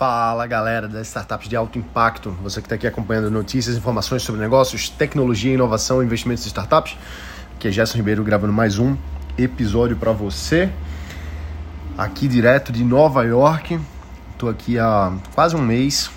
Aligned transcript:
Fala 0.00 0.46
galera 0.46 0.88
das 0.88 1.08
startups 1.08 1.46
de 1.46 1.54
alto 1.54 1.78
impacto, 1.78 2.30
você 2.42 2.62
que 2.62 2.64
está 2.64 2.74
aqui 2.74 2.86
acompanhando 2.86 3.30
notícias, 3.30 3.76
informações 3.76 4.22
sobre 4.22 4.40
negócios, 4.40 4.88
tecnologia, 4.88 5.52
inovação, 5.52 6.02
investimentos 6.02 6.42
em 6.46 6.46
startups. 6.46 6.96
Aqui 7.54 7.68
é 7.68 7.70
Gerson 7.70 7.98
Ribeiro 7.98 8.24
gravando 8.24 8.50
mais 8.50 8.78
um 8.78 8.96
episódio 9.36 9.98
para 9.98 10.10
você, 10.10 10.72
aqui 11.98 12.28
direto 12.28 12.72
de 12.72 12.82
Nova 12.82 13.24
York. 13.24 13.78
Estou 14.32 14.48
aqui 14.48 14.78
há 14.78 15.12
quase 15.34 15.54
um 15.54 15.60
mês 15.60 16.10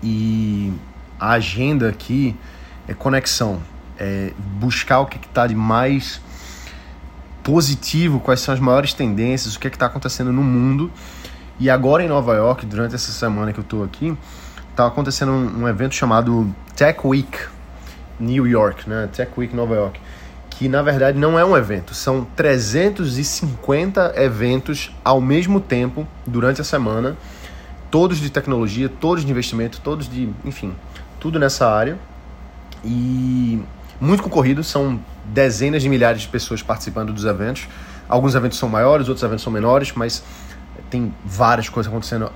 e 0.00 0.72
a 1.18 1.30
agenda 1.30 1.88
aqui 1.88 2.36
é 2.86 2.94
conexão, 2.94 3.60
é 3.98 4.32
buscar 4.38 5.00
o 5.00 5.06
que 5.06 5.18
está 5.18 5.48
de 5.48 5.56
mais 5.56 6.20
positivo, 7.42 8.20
quais 8.20 8.38
são 8.38 8.54
as 8.54 8.60
maiores 8.60 8.94
tendências, 8.94 9.56
o 9.56 9.58
que 9.58 9.66
é 9.66 9.70
está 9.70 9.86
acontecendo 9.86 10.32
no 10.32 10.44
mundo 10.44 10.92
e 11.58 11.70
agora 11.70 12.02
em 12.02 12.08
Nova 12.08 12.34
York, 12.34 12.66
durante 12.66 12.94
essa 12.94 13.12
semana 13.12 13.52
que 13.52 13.60
eu 13.60 13.62
estou 13.62 13.84
aqui, 13.84 14.16
está 14.70 14.86
acontecendo 14.86 15.30
um, 15.32 15.62
um, 15.62 15.68
evento 15.68 15.94
chamado 15.94 16.52
Tech 16.74 16.98
Week 17.04 17.38
New 18.18 18.46
York, 18.46 18.88
né? 18.88 19.08
Tech 19.12 19.30
Week 19.36 19.54
Nova 19.54 19.74
York, 19.74 20.00
que 20.50 20.68
na 20.68 20.82
verdade 20.82 21.16
não 21.16 21.38
é 21.38 21.44
um 21.44 21.56
evento, 21.56 21.94
são 21.94 22.26
350 22.36 24.14
eventos 24.16 24.92
ao 25.04 25.20
mesmo 25.20 25.60
tempo 25.60 26.06
durante 26.26 26.60
a 26.60 26.64
semana, 26.64 27.16
todos 27.90 28.18
de 28.18 28.30
tecnologia, 28.30 28.88
todos 28.88 29.24
de 29.24 29.30
investimento, 29.30 29.80
todos 29.80 30.08
de, 30.08 30.28
enfim, 30.44 30.74
tudo 31.20 31.38
nessa 31.38 31.70
área. 31.70 31.96
E 32.84 33.62
muito 34.00 34.22
concorrido, 34.22 34.62
são 34.64 35.00
dezenas 35.24 35.82
de 35.82 35.88
milhares 35.88 36.22
de 36.22 36.28
pessoas 36.28 36.62
participando 36.62 37.12
dos 37.12 37.24
eventos. 37.24 37.68
Alguns 38.08 38.34
eventos 38.34 38.58
são 38.58 38.68
maiores, 38.68 39.08
outros 39.08 39.22
eventos 39.22 39.42
são 39.42 39.52
menores, 39.52 39.92
mas 39.94 40.22
tem 40.90 41.14
várias 41.24 41.68
coisas 41.68 41.90
acontecendo 41.90 42.30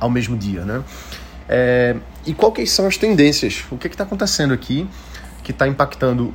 ao 0.00 0.10
mesmo 0.10 0.36
dia, 0.36 0.64
né? 0.64 0.82
É, 1.48 1.96
e 2.26 2.34
quais 2.34 2.70
são 2.70 2.86
as 2.86 2.96
tendências? 2.96 3.64
O 3.70 3.78
que 3.78 3.86
está 3.86 4.04
acontecendo 4.04 4.52
aqui 4.52 4.86
que 5.42 5.50
está 5.50 5.66
impactando 5.66 6.34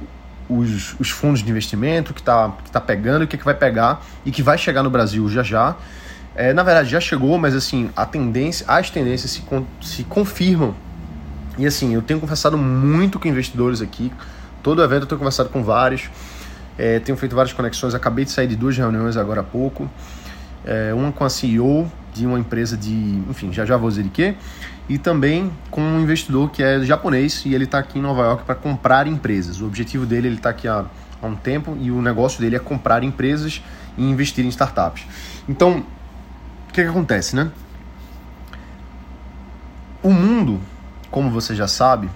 os, 0.50 0.96
os, 1.00 1.12
fundos 1.12 1.44
de 1.44 1.50
investimento, 1.52 2.14
que 2.14 2.20
está 2.20 2.52
que 2.64 2.72
tá 2.72 2.82
pegando 2.82 3.24
o 3.24 3.28
que, 3.28 3.38
que 3.38 3.46
vai 3.46 3.54
pegar 3.54 4.02
e 4.26 4.32
que 4.32 4.42
vai 4.42 4.58
chegar 4.58 4.82
no 4.82 4.90
Brasil 4.90 5.30
já 5.30 5.44
já? 5.44 5.76
É, 6.36 6.52
na 6.52 6.64
verdade, 6.64 6.90
já 6.90 7.00
chegou, 7.00 7.38
mas 7.38 7.56
assim, 7.56 7.92
a 7.96 8.08
tendência, 8.08 8.66
as 8.68 8.90
tendências 8.90 9.30
se, 9.30 9.44
se 9.82 10.04
confirmam. 10.06 10.74
E 11.60 11.68
assim, 11.68 11.94
eu 11.94 12.02
tenho 12.02 12.20
conversado 12.20 12.58
muito 12.58 13.20
com 13.20 13.28
investidores 13.28 13.82
aqui. 13.82 14.12
Todo 14.64 14.82
evento 14.82 15.04
eu 15.04 15.08
tenho 15.08 15.20
conversado 15.20 15.50
com 15.50 15.64
vários. 15.64 16.10
É, 16.76 17.00
tenho 17.00 17.16
feito 17.16 17.36
várias 17.36 17.54
conexões. 17.54 17.94
Acabei 17.94 18.26
de 18.26 18.32
sair 18.32 18.48
de 18.48 18.56
duas 18.56 18.76
reuniões 18.76 19.16
agora 19.16 19.42
há 19.42 19.44
pouco 19.44 19.88
é, 20.66 20.94
uma 20.94 21.12
com 21.12 21.24
a 21.24 21.30
CEO 21.30 21.92
de 22.14 22.26
uma 22.26 22.40
empresa 22.40 22.78
de, 22.78 22.94
enfim, 23.30 23.52
já 23.52 23.66
já 23.66 23.76
vou 23.76 23.90
dizer 23.90 24.04
de 24.04 24.10
quê, 24.10 24.36
e 24.88 24.98
também 24.98 25.52
com 25.72 25.82
um 25.82 26.02
investidor 26.02 26.52
que 26.52 26.62
é 26.62 26.82
japonês 26.84 27.44
e 27.46 27.54
ele 27.54 27.64
está 27.64 27.80
aqui 27.80 28.00
em 28.00 28.02
Nova 28.02 28.22
York 28.24 28.44
para 28.44 28.56
comprar 28.56 29.08
empresas. 29.08 29.62
O 29.62 29.66
objetivo 29.66 30.06
dele, 30.06 30.28
ele 30.28 30.36
está 30.36 30.50
aqui 30.50 30.68
há, 30.68 30.86
há 31.22 31.26
um 31.26 31.36
tempo 31.36 31.78
e 31.80 31.90
o 31.90 32.02
negócio 32.02 32.40
dele 32.40 32.56
é 32.56 32.60
comprar 32.60 33.04
empresas 33.04 33.64
e 33.98 34.04
investir 34.04 34.46
em 34.46 34.50
startups. 34.50 35.06
Então, 35.48 35.84
o 36.70 36.74
que, 36.74 36.84
que 36.84 36.90
acontece, 36.90 37.36
né? 37.36 37.52
O 40.02 40.12
mundo, 40.12 40.60
como 41.10 41.30
você 41.30 41.56
já 41.56 41.68
sabe, 41.68 42.10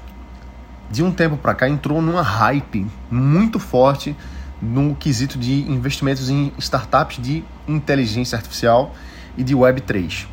de 0.92 1.04
um 1.04 1.12
tempo 1.12 1.38
para 1.38 1.54
cá 1.54 1.70
entrou 1.70 2.02
numa 2.02 2.22
hype 2.22 2.86
muito 3.10 3.60
forte 3.60 4.16
no 4.62 4.96
quesito 4.96 5.38
de 5.38 5.62
investimentos 5.70 6.30
em 6.30 6.52
startups 6.58 7.22
de 7.22 7.44
inteligência 7.68 8.36
artificial 8.36 8.96
e 9.38 9.44
de 9.44 9.56
Web3. 9.56 10.26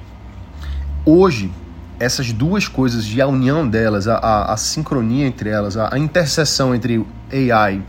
Hoje, 1.04 1.52
essas 2.00 2.32
duas 2.32 2.66
coisas 2.66 3.04
e 3.06 3.20
a 3.20 3.26
união 3.26 3.68
delas, 3.68 4.08
a, 4.08 4.16
a, 4.16 4.52
a 4.52 4.56
sincronia 4.56 5.26
entre 5.26 5.50
elas, 5.50 5.76
a, 5.76 5.94
a, 5.94 5.98
interseção 5.98 6.74
entre 6.74 7.04
AI 7.30 7.82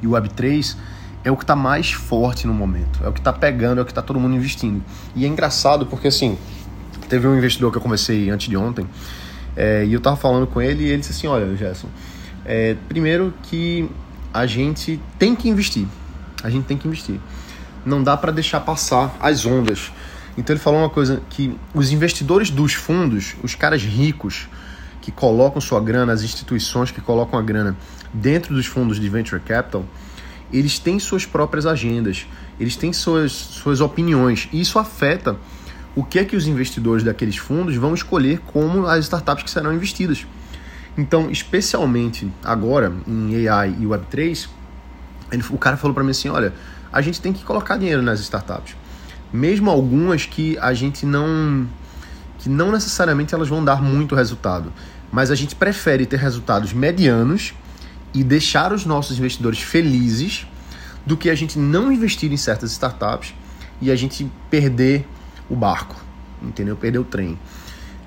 e 0.00 0.06
Web3 0.06 0.76
é 1.24 1.30
o 1.30 1.36
que 1.36 1.44
está 1.44 1.54
mais 1.54 1.92
forte 1.92 2.46
no 2.46 2.54
momento, 2.54 3.00
é 3.04 3.08
o 3.08 3.12
que 3.12 3.20
está 3.20 3.32
pegando, 3.32 3.78
é 3.78 3.82
o 3.82 3.84
que 3.84 3.90
está 3.90 4.02
todo 4.02 4.18
mundo 4.18 4.34
investindo. 4.34 4.82
E 5.14 5.24
é 5.24 5.28
engraçado 5.28 5.86
porque, 5.86 6.08
assim, 6.08 6.38
teve 7.08 7.26
um 7.26 7.36
investidor 7.36 7.70
que 7.70 7.78
eu 7.78 7.82
conversei 7.82 8.30
antes 8.30 8.48
de 8.48 8.56
ontem 8.56 8.86
é, 9.56 9.84
e 9.84 9.92
eu 9.92 9.98
estava 9.98 10.16
falando 10.16 10.46
com 10.46 10.60
ele 10.60 10.84
e 10.84 10.88
ele 10.88 10.98
disse 10.98 11.12
assim, 11.12 11.26
olha, 11.26 11.54
Gerson, 11.56 11.88
é, 12.44 12.76
primeiro 12.88 13.34
que 13.42 13.88
a 14.32 14.46
gente 14.46 15.00
tem 15.18 15.34
que 15.34 15.48
investir. 15.48 15.86
A 16.42 16.50
gente 16.50 16.64
tem 16.64 16.76
que 16.76 16.86
investir. 16.86 17.20
Não 17.84 18.02
dá 18.02 18.16
para 18.16 18.32
deixar 18.32 18.60
passar 18.60 19.14
as 19.20 19.44
ondas. 19.44 19.92
Então 20.36 20.54
ele 20.54 20.62
falou 20.62 20.80
uma 20.80 20.90
coisa 20.90 21.22
que 21.28 21.54
os 21.74 21.92
investidores 21.92 22.50
dos 22.50 22.72
fundos, 22.72 23.34
os 23.42 23.54
caras 23.54 23.82
ricos 23.82 24.48
que 25.00 25.10
colocam 25.10 25.60
sua 25.60 25.80
grana, 25.80 26.12
as 26.12 26.22
instituições 26.22 26.90
que 26.90 27.00
colocam 27.00 27.38
a 27.38 27.42
grana 27.42 27.76
dentro 28.12 28.54
dos 28.54 28.66
fundos 28.66 28.98
de 28.98 29.08
venture 29.08 29.40
capital, 29.40 29.84
eles 30.52 30.78
têm 30.78 30.98
suas 30.98 31.26
próprias 31.26 31.66
agendas, 31.66 32.26
eles 32.60 32.76
têm 32.76 32.92
suas, 32.92 33.32
suas 33.32 33.80
opiniões. 33.80 34.48
E 34.52 34.60
isso 34.60 34.78
afeta 34.78 35.36
o 35.94 36.02
que 36.02 36.18
é 36.18 36.24
que 36.24 36.36
os 36.36 36.46
investidores 36.46 37.04
daqueles 37.04 37.36
fundos 37.36 37.76
vão 37.76 37.94
escolher 37.94 38.38
como 38.46 38.86
as 38.86 39.04
startups 39.04 39.44
que 39.44 39.50
serão 39.50 39.72
investidas. 39.74 40.26
Então, 40.96 41.30
especialmente 41.30 42.30
agora 42.44 42.92
em 43.06 43.48
AI 43.48 43.76
e 43.80 43.84
Web3, 43.84 44.48
ele, 45.30 45.42
o 45.50 45.58
cara 45.58 45.76
falou 45.76 45.94
para 45.94 46.04
mim 46.04 46.10
assim: 46.10 46.28
olha, 46.28 46.52
a 46.92 47.00
gente 47.00 47.20
tem 47.20 47.32
que 47.32 47.44
colocar 47.44 47.76
dinheiro 47.78 48.02
nas 48.02 48.20
startups, 48.20 48.76
mesmo 49.32 49.70
algumas 49.70 50.26
que 50.26 50.58
a 50.58 50.74
gente 50.74 51.06
não 51.06 51.66
que 52.38 52.48
não 52.48 52.72
necessariamente 52.72 53.32
elas 53.32 53.48
vão 53.48 53.64
dar 53.64 53.80
muito 53.80 54.16
resultado, 54.16 54.72
mas 55.12 55.30
a 55.30 55.34
gente 55.36 55.54
prefere 55.54 56.04
ter 56.04 56.18
resultados 56.18 56.72
medianos 56.72 57.54
e 58.12 58.24
deixar 58.24 58.72
os 58.72 58.84
nossos 58.84 59.16
investidores 59.16 59.60
felizes 59.60 60.44
do 61.06 61.16
que 61.16 61.30
a 61.30 61.34
gente 61.36 61.56
não 61.56 61.92
investir 61.92 62.32
em 62.32 62.36
certas 62.36 62.72
startups 62.72 63.32
e 63.80 63.92
a 63.92 63.96
gente 63.96 64.30
perder 64.50 65.06
o 65.48 65.54
barco, 65.54 65.96
entendeu? 66.42 66.76
Perder 66.76 66.98
o 66.98 67.04
trem. 67.04 67.38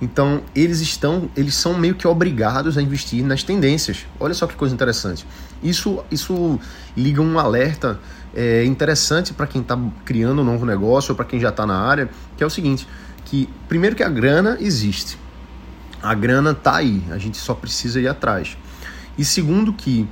Então, 0.01 0.41
eles 0.53 0.81
estão, 0.81 1.29
eles 1.35 1.56
são 1.56 1.78
meio 1.78 1.95
que 1.95 2.07
obrigados 2.07 2.78
a 2.78 2.81
investir 2.81 3.23
nas 3.23 3.44
tendências. 3.44 4.06
Olha 4.19 4.33
só 4.33 4.45
que 4.45 4.56
coisa 4.56 4.73
interessante. 4.73 5.25
Isso, 5.63 6.03
isso 6.11 6.59
liga 6.95 7.22
um 7.22 7.39
alerta 7.39 8.00
é, 8.35 8.66
interessante 8.66 9.33
para 9.33 9.47
quem 9.47 9.61
está 9.61 9.79
criando 10.03 10.41
um 10.41 10.45
novo 10.45 10.66
negócio 10.66 11.11
ou 11.11 11.16
para 11.16 11.25
quem 11.25 11.39
já 11.39 11.50
está 11.50 11.66
na 11.66 11.79
área, 11.79 12.09
que 12.35 12.44
é 12.44 12.45
o 12.45 12.50
seguinte, 12.50 12.85
que 13.23 13.50
primeiro 13.67 13.95
que 13.95 14.03
a 14.03 14.09
grana 14.09 14.57
existe. 14.59 15.17
A 16.03 16.13
grana 16.13 16.51
está 16.51 16.75
aí, 16.75 17.01
a 17.09 17.17
gente 17.17 17.38
só 17.38 17.53
precisa 17.53 18.00
ir 18.00 18.07
atrás. 18.07 18.57
E 19.17 19.23
segundo 19.23 19.72
que 19.72 20.07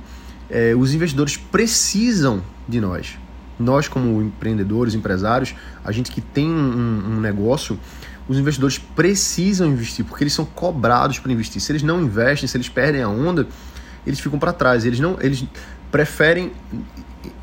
é, 0.48 0.74
os 0.74 0.94
investidores 0.94 1.36
precisam 1.36 2.42
de 2.66 2.80
nós. 2.80 3.18
Nós, 3.58 3.86
como 3.86 4.20
empreendedores, 4.20 4.94
empresários, 4.94 5.54
a 5.84 5.92
gente 5.92 6.10
que 6.10 6.20
tem 6.20 6.48
um, 6.48 7.16
um 7.16 7.20
negócio, 7.20 7.78
os 8.28 8.38
investidores 8.38 8.78
precisam 8.78 9.68
investir, 9.68 10.04
porque 10.04 10.24
eles 10.24 10.32
são 10.32 10.44
cobrados 10.44 11.18
para 11.18 11.32
investir. 11.32 11.60
Se 11.60 11.72
eles 11.72 11.82
não 11.82 12.00
investem, 12.00 12.48
se 12.48 12.56
eles 12.56 12.68
perdem 12.68 13.02
a 13.02 13.08
onda, 13.08 13.46
eles 14.06 14.18
ficam 14.18 14.38
para 14.38 14.52
trás. 14.52 14.84
Eles 14.84 14.98
não, 14.98 15.18
eles 15.20 15.44
preferem, 15.90 16.52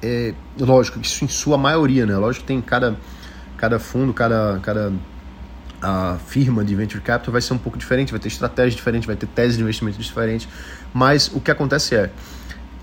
é, 0.01 0.33
lógico, 0.59 0.99
isso 0.99 1.23
em 1.23 1.27
sua 1.27 1.57
maioria, 1.57 2.05
né? 2.05 2.15
Lógico 2.17 2.43
que 2.43 2.47
tem 2.47 2.61
cada, 2.61 2.97
cada 3.57 3.79
fundo, 3.79 4.13
cada, 4.13 4.59
cada 4.61 4.91
a 5.81 6.17
firma 6.27 6.63
de 6.63 6.75
venture 6.75 7.01
capital 7.01 7.31
vai 7.31 7.41
ser 7.41 7.53
um 7.53 7.57
pouco 7.57 7.77
diferente, 7.77 8.11
vai 8.11 8.19
ter 8.19 8.27
estratégia 8.27 8.75
diferente, 8.75 9.07
vai 9.07 9.15
ter 9.15 9.27
tese 9.27 9.57
de 9.57 9.63
investimento 9.63 9.97
diferente. 9.99 10.47
Mas 10.93 11.27
o 11.33 11.39
que 11.39 11.49
acontece 11.49 11.95
é, 11.95 12.11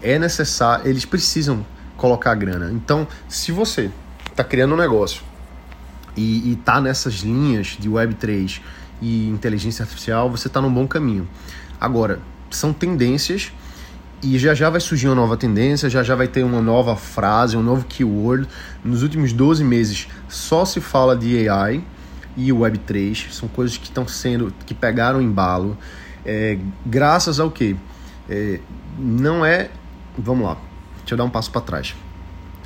é 0.02 0.18
necessário, 0.18 0.88
eles 0.88 1.04
precisam 1.04 1.64
colocar 1.96 2.32
a 2.32 2.34
grana. 2.34 2.70
Então, 2.72 3.06
se 3.28 3.52
você 3.52 3.90
está 4.30 4.42
criando 4.42 4.74
um 4.74 4.76
negócio 4.76 5.22
e 6.18 6.52
está 6.52 6.80
nessas 6.80 7.14
linhas 7.16 7.76
de 7.78 7.88
Web3 7.88 8.60
e 9.00 9.28
inteligência 9.28 9.82
artificial, 9.82 10.30
você 10.30 10.48
está 10.48 10.60
num 10.60 10.72
bom 10.72 10.86
caminho. 10.86 11.28
Agora, 11.80 12.20
são 12.50 12.72
tendências 12.72 13.52
e 14.22 14.38
já 14.38 14.52
já 14.52 14.68
vai 14.68 14.80
surgir 14.80 15.06
uma 15.06 15.14
nova 15.14 15.36
tendência, 15.36 15.88
já 15.88 16.02
já 16.02 16.16
vai 16.16 16.26
ter 16.26 16.42
uma 16.42 16.60
nova 16.60 16.96
frase, 16.96 17.56
um 17.56 17.62
novo 17.62 17.84
keyword. 17.84 18.48
Nos 18.84 19.02
últimos 19.02 19.32
12 19.32 19.62
meses 19.62 20.08
só 20.28 20.64
se 20.64 20.80
fala 20.80 21.16
de 21.16 21.48
AI 21.48 21.84
e 22.36 22.50
Web3, 22.50 23.30
são 23.30 23.48
coisas 23.48 23.76
que 23.76 23.84
estão 23.84 24.06
sendo, 24.06 24.52
que 24.64 24.74
pegaram 24.74 25.20
embalo, 25.20 25.76
é, 26.24 26.58
graças 26.86 27.40
ao 27.40 27.50
que? 27.50 27.76
É, 28.28 28.60
não 28.98 29.44
é, 29.44 29.70
vamos 30.16 30.46
lá, 30.46 30.56
deixa 30.98 31.14
eu 31.14 31.18
dar 31.18 31.24
um 31.24 31.30
passo 31.30 31.50
para 31.50 31.60
trás. 31.60 31.94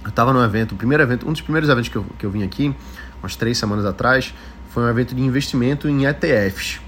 Eu 0.02 0.10
estava 0.10 0.32
no 0.32 0.42
evento, 0.42 0.72
o 0.72 0.76
primeiro 0.76 1.02
evento, 1.02 1.28
um 1.28 1.32
dos 1.32 1.40
primeiros 1.40 1.70
eventos 1.70 1.88
que 1.88 1.96
eu, 1.96 2.04
que 2.18 2.26
eu 2.26 2.30
vim 2.30 2.42
aqui, 2.42 2.74
umas 3.22 3.36
três 3.36 3.58
semanas 3.58 3.84
atrás, 3.84 4.34
foi 4.70 4.82
um 4.82 4.88
evento 4.88 5.14
de 5.14 5.22
investimento 5.22 5.88
em 5.88 6.06
ETFs, 6.06 6.80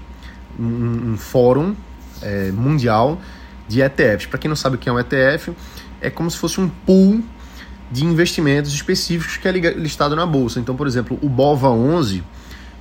um, 0.59 1.13
um 1.13 1.17
fórum 1.17 1.75
é, 2.21 2.51
mundial 2.51 3.21
de 3.67 3.81
ETFs. 3.81 4.25
Para 4.25 4.39
quem 4.39 4.49
não 4.49 4.55
sabe 4.55 4.75
o 4.75 4.79
que 4.79 4.89
é 4.89 4.91
um 4.91 4.99
ETF, 4.99 5.53
é 6.01 6.09
como 6.09 6.29
se 6.29 6.37
fosse 6.37 6.59
um 6.59 6.67
pool 6.67 7.23
de 7.91 8.03
investimentos 8.03 8.73
específicos 8.73 9.37
que 9.37 9.47
é 9.47 9.51
listado 9.51 10.15
na 10.15 10.25
bolsa. 10.25 10.59
Então, 10.59 10.75
por 10.75 10.87
exemplo, 10.87 11.17
o 11.21 11.29
BOVA 11.29 11.69
11 11.69 12.23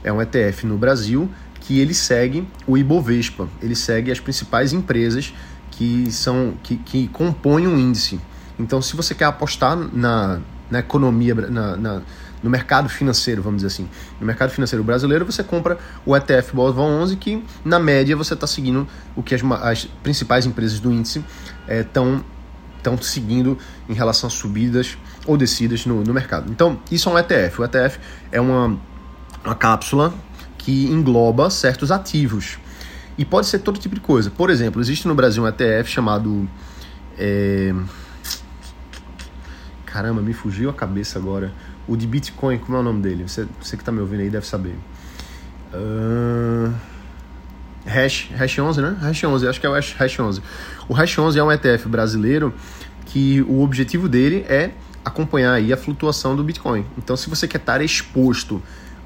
é 0.03 0.13
um 0.13 0.21
ETF 0.21 0.67
no 0.67 0.77
Brasil 0.77 1.31
que 1.61 1.81
ele 1.81 1.95
segue 1.95 2.47
o 2.67 2.77
Ibovespa, 2.77 3.49
ele 3.63 3.75
segue 3.75 4.13
as 4.13 4.21
principais 4.21 4.73
empresas 4.73 5.33
que 5.71 6.11
são 6.13 6.55
que, 6.63 6.77
que 6.77 7.09
compõem 7.09 7.67
um 7.67 7.79
índice. 7.79 8.21
Então, 8.59 8.81
se 8.81 8.95
você 8.95 9.15
quer 9.15 9.25
apostar 9.25 9.77
na, 9.77 10.41
na 10.71 10.79
economia, 10.81 11.35
na, 11.35 11.77
na, 11.77 12.03
no 12.45 12.51
mercado 12.51 12.91
financeiro, 12.91 13.43
vamos 13.43 13.63
dizer 13.63 13.69
assim, 13.69 13.89
no 14.21 14.27
mercado 14.27 14.51
financeiro 14.51 14.85
brasileiro, 14.85 15.25
você 15.25 15.43
compra 15.43 15.79
o 16.05 16.15
ETF 16.15 16.55
Bovespa 16.55 16.83
11, 16.83 17.17
que 17.17 17.43
na 17.65 17.79
média 17.79 18.15
você 18.15 18.35
está 18.35 18.47
seguindo 18.47 18.87
o 19.17 19.23
que 19.23 19.35
as, 19.35 19.43
as, 19.63 19.85
principais 20.03 20.45
empresas 20.45 20.79
do 20.79 20.93
índice 20.93 21.25
estão 21.67 22.23
é, 22.31 22.35
estão 22.77 23.01
seguindo 23.01 23.57
em 23.89 23.95
relação 23.95 24.27
a 24.27 24.31
subidas 24.31 24.99
ou 25.27 25.39
descidas 25.39 25.87
no, 25.87 26.05
no 26.05 26.13
mercado. 26.13 26.53
Então, 26.53 26.79
isso 26.91 27.09
é 27.09 27.13
um 27.13 27.19
ETF. 27.19 27.63
O 27.63 27.65
ETF 27.65 27.99
é 28.31 28.39
uma, 28.39 28.79
uma 29.43 29.55
cápsula 29.55 30.13
que 30.59 30.85
engloba 30.85 31.49
certos 31.49 31.91
ativos. 31.91 32.59
E 33.17 33.25
pode 33.25 33.47
ser 33.47 33.61
todo 33.61 33.79
tipo 33.79 33.95
de 33.95 34.03
coisa. 34.03 34.31
Por 34.31 34.51
exemplo, 34.51 34.83
existe 34.83 35.09
no 35.09 35.15
Brasil 35.15 35.43
um 35.43 35.49
ETF 35.49 35.89
chamado. 35.89 36.47
É... 37.17 37.75
Caramba, 39.87 40.21
me 40.21 40.35
fugiu 40.35 40.69
a 40.69 40.75
cabeça 40.75 41.19
agora. 41.19 41.51
O 41.87 41.97
de 41.97 42.07
Bitcoin, 42.07 42.59
como 42.59 42.77
é 42.77 42.81
o 42.81 42.83
nome 42.83 43.03
dele? 43.03 43.29
Você, 43.29 43.47
você 43.61 43.77
que 43.77 43.83
está 43.83 43.93
me 43.93 44.01
ouvindo 44.01 44.21
aí 44.21 44.31
deve 44.31 44.47
saber. 44.47 44.75
Uh... 45.73 46.73
Hash, 47.87 48.31
Hash 48.35 48.59
11, 48.59 48.81
né? 48.81 48.97
Hash 49.01 49.25
11, 49.25 49.47
acho 49.47 49.61
que 49.61 49.67
é 49.67 49.69
o 49.69 49.75
Hash, 49.75 49.95
Hash 49.99 50.19
11. 50.19 50.43
O 50.89 50.95
Hash 50.95 51.19
11 51.19 51.39
é 51.39 51.45
um 51.45 51.53
ETF 51.53 51.89
brasileiro 51.89 52.55
que 53.07 53.43
o 53.43 53.63
objetivo 53.63 54.09
dele 54.09 54.45
é 54.49 54.71
acompanhar 55.05 55.53
aí 55.53 55.73
a 55.73 55.77
flutuação 55.77 56.35
do 56.35 56.43
Bitcoin. 56.43 56.87
Então, 56.97 57.17
se 57.17 57.29
você 57.29 57.47
quer 57.47 57.59
estar 57.59 57.83
exposto 57.83 58.63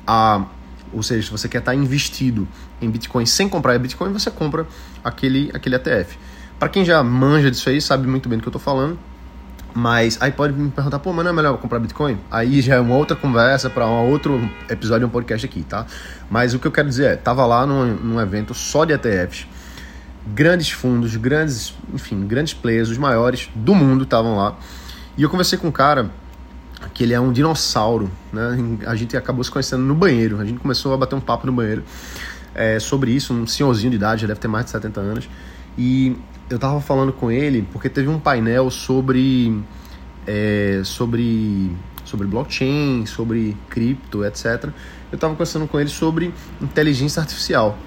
a, 0.06 0.46
ou 0.92 1.02
seja, 1.02 1.26
se 1.26 1.30
você 1.30 1.48
quer 1.48 1.58
estar 1.58 1.74
investido 1.74 2.46
em 2.80 2.88
Bitcoin 2.88 3.26
sem 3.26 3.48
comprar 3.48 3.76
Bitcoin, 3.78 4.12
você 4.12 4.30
compra 4.30 4.66
aquele, 5.02 5.50
aquele 5.52 5.74
ETF. 5.74 6.16
Para 6.58 6.68
quem 6.68 6.84
já 6.84 7.02
manja 7.02 7.50
disso 7.50 7.68
aí, 7.68 7.80
sabe 7.80 8.06
muito 8.06 8.28
bem 8.28 8.38
do 8.38 8.42
que 8.42 8.48
eu 8.48 8.50
estou 8.50 8.62
falando. 8.62 8.98
Mas 9.74 10.18
aí 10.20 10.32
pode 10.32 10.54
me 10.54 10.70
perguntar, 10.70 10.98
pô, 10.98 11.12
mas 11.12 11.24
não 11.24 11.32
é 11.32 11.34
melhor 11.34 11.56
comprar 11.58 11.78
Bitcoin? 11.78 12.18
Aí 12.30 12.60
já 12.60 12.76
é 12.76 12.80
uma 12.80 12.96
outra 12.96 13.16
conversa 13.16 13.68
para 13.68 13.86
um 13.86 14.10
outro 14.10 14.50
episódio, 14.68 15.06
um 15.06 15.10
podcast 15.10 15.46
aqui, 15.46 15.62
tá? 15.62 15.86
Mas 16.30 16.54
o 16.54 16.58
que 16.58 16.66
eu 16.66 16.72
quero 16.72 16.88
dizer 16.88 17.04
é, 17.12 17.16
tava 17.16 17.44
lá 17.46 17.66
num, 17.66 17.94
num 17.94 18.20
evento 18.20 18.54
só 18.54 18.84
de 18.84 18.92
ETFs, 18.92 19.46
grandes 20.26 20.70
fundos, 20.70 21.14
grandes, 21.16 21.74
enfim, 21.92 22.26
grandes 22.26 22.54
players, 22.54 22.88
os 22.88 22.98
maiores 22.98 23.48
do 23.54 23.74
mundo 23.74 24.04
estavam 24.04 24.36
lá. 24.36 24.56
E 25.16 25.22
eu 25.22 25.30
conversei 25.30 25.58
com 25.58 25.68
um 25.68 25.72
cara 25.72 26.10
que 26.94 27.02
ele 27.02 27.12
é 27.12 27.20
um 27.20 27.32
dinossauro, 27.32 28.10
né? 28.32 28.56
A 28.86 28.94
gente 28.94 29.16
acabou 29.16 29.42
se 29.42 29.50
conhecendo 29.50 29.82
no 29.82 29.94
banheiro, 29.94 30.40
a 30.40 30.44
gente 30.44 30.58
começou 30.60 30.94
a 30.94 30.96
bater 30.96 31.14
um 31.14 31.20
papo 31.20 31.46
no 31.46 31.52
banheiro 31.52 31.84
é, 32.54 32.78
sobre 32.78 33.10
isso, 33.10 33.32
um 33.32 33.46
senhorzinho 33.46 33.90
de 33.90 33.96
idade, 33.96 34.22
já 34.22 34.26
deve 34.26 34.40
ter 34.40 34.48
mais 34.48 34.64
de 34.64 34.70
70 34.72 35.00
anos. 35.00 35.28
E 35.76 36.16
eu 36.50 36.58
tava 36.58 36.80
falando 36.80 37.12
com 37.12 37.30
ele 37.30 37.66
porque 37.72 37.88
teve 37.88 38.08
um 38.08 38.18
painel 38.18 38.70
sobre 38.70 39.62
é, 40.26 40.80
sobre 40.84 41.72
sobre 42.04 42.26
blockchain, 42.26 43.04
sobre 43.06 43.56
cripto, 43.68 44.24
etc. 44.24 44.70
Eu 45.12 45.18
tava 45.18 45.34
conversando 45.34 45.68
com 45.68 45.78
ele 45.78 45.90
sobre 45.90 46.32
inteligência 46.60 47.20
artificial. 47.20 47.78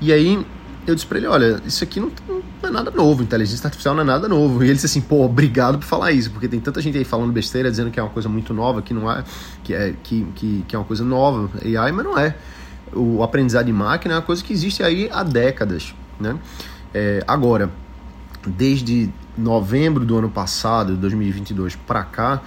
E 0.00 0.12
aí 0.12 0.44
eu 0.86 0.94
disse 0.94 1.06
para 1.06 1.18
ele, 1.18 1.26
olha, 1.26 1.60
isso 1.64 1.82
aqui 1.82 2.00
não, 2.00 2.10
não, 2.28 2.68
é 2.68 2.70
nada 2.70 2.90
novo, 2.90 3.22
inteligência 3.22 3.66
artificial 3.66 3.94
não 3.94 4.02
é 4.02 4.04
nada 4.04 4.28
novo. 4.28 4.62
E 4.62 4.66
ele 4.66 4.74
disse 4.74 4.86
assim, 4.86 5.00
pô, 5.00 5.24
obrigado 5.24 5.78
por 5.78 5.86
falar 5.86 6.12
isso, 6.12 6.30
porque 6.30 6.48
tem 6.48 6.60
tanta 6.60 6.80
gente 6.80 6.98
aí 6.98 7.04
falando 7.04 7.32
besteira, 7.32 7.70
dizendo 7.70 7.90
que 7.90 7.98
é 7.98 8.02
uma 8.02 8.10
coisa 8.10 8.28
muito 8.28 8.52
nova, 8.52 8.82
que 8.82 8.92
não 8.92 9.10
é, 9.10 9.24
que 9.62 9.72
é, 9.72 9.94
que, 10.02 10.26
que, 10.34 10.64
que 10.68 10.76
é 10.76 10.78
uma 10.78 10.84
coisa 10.84 11.04
nova, 11.04 11.48
AI, 11.64 11.92
mas 11.92 12.04
não 12.04 12.18
é. 12.18 12.36
O 12.92 13.22
aprendizado 13.22 13.66
de 13.66 13.72
máquina 13.72 14.14
é 14.14 14.16
uma 14.18 14.22
coisa 14.22 14.44
que 14.44 14.52
existe 14.52 14.82
aí 14.82 15.08
há 15.10 15.22
décadas, 15.22 15.94
né? 16.20 16.36
É, 16.92 17.24
agora, 17.26 17.70
desde 18.46 19.10
novembro 19.36 20.04
do 20.04 20.16
ano 20.18 20.28
passado, 20.28 20.96
2022, 20.96 21.76
para 21.76 22.04
cá, 22.04 22.42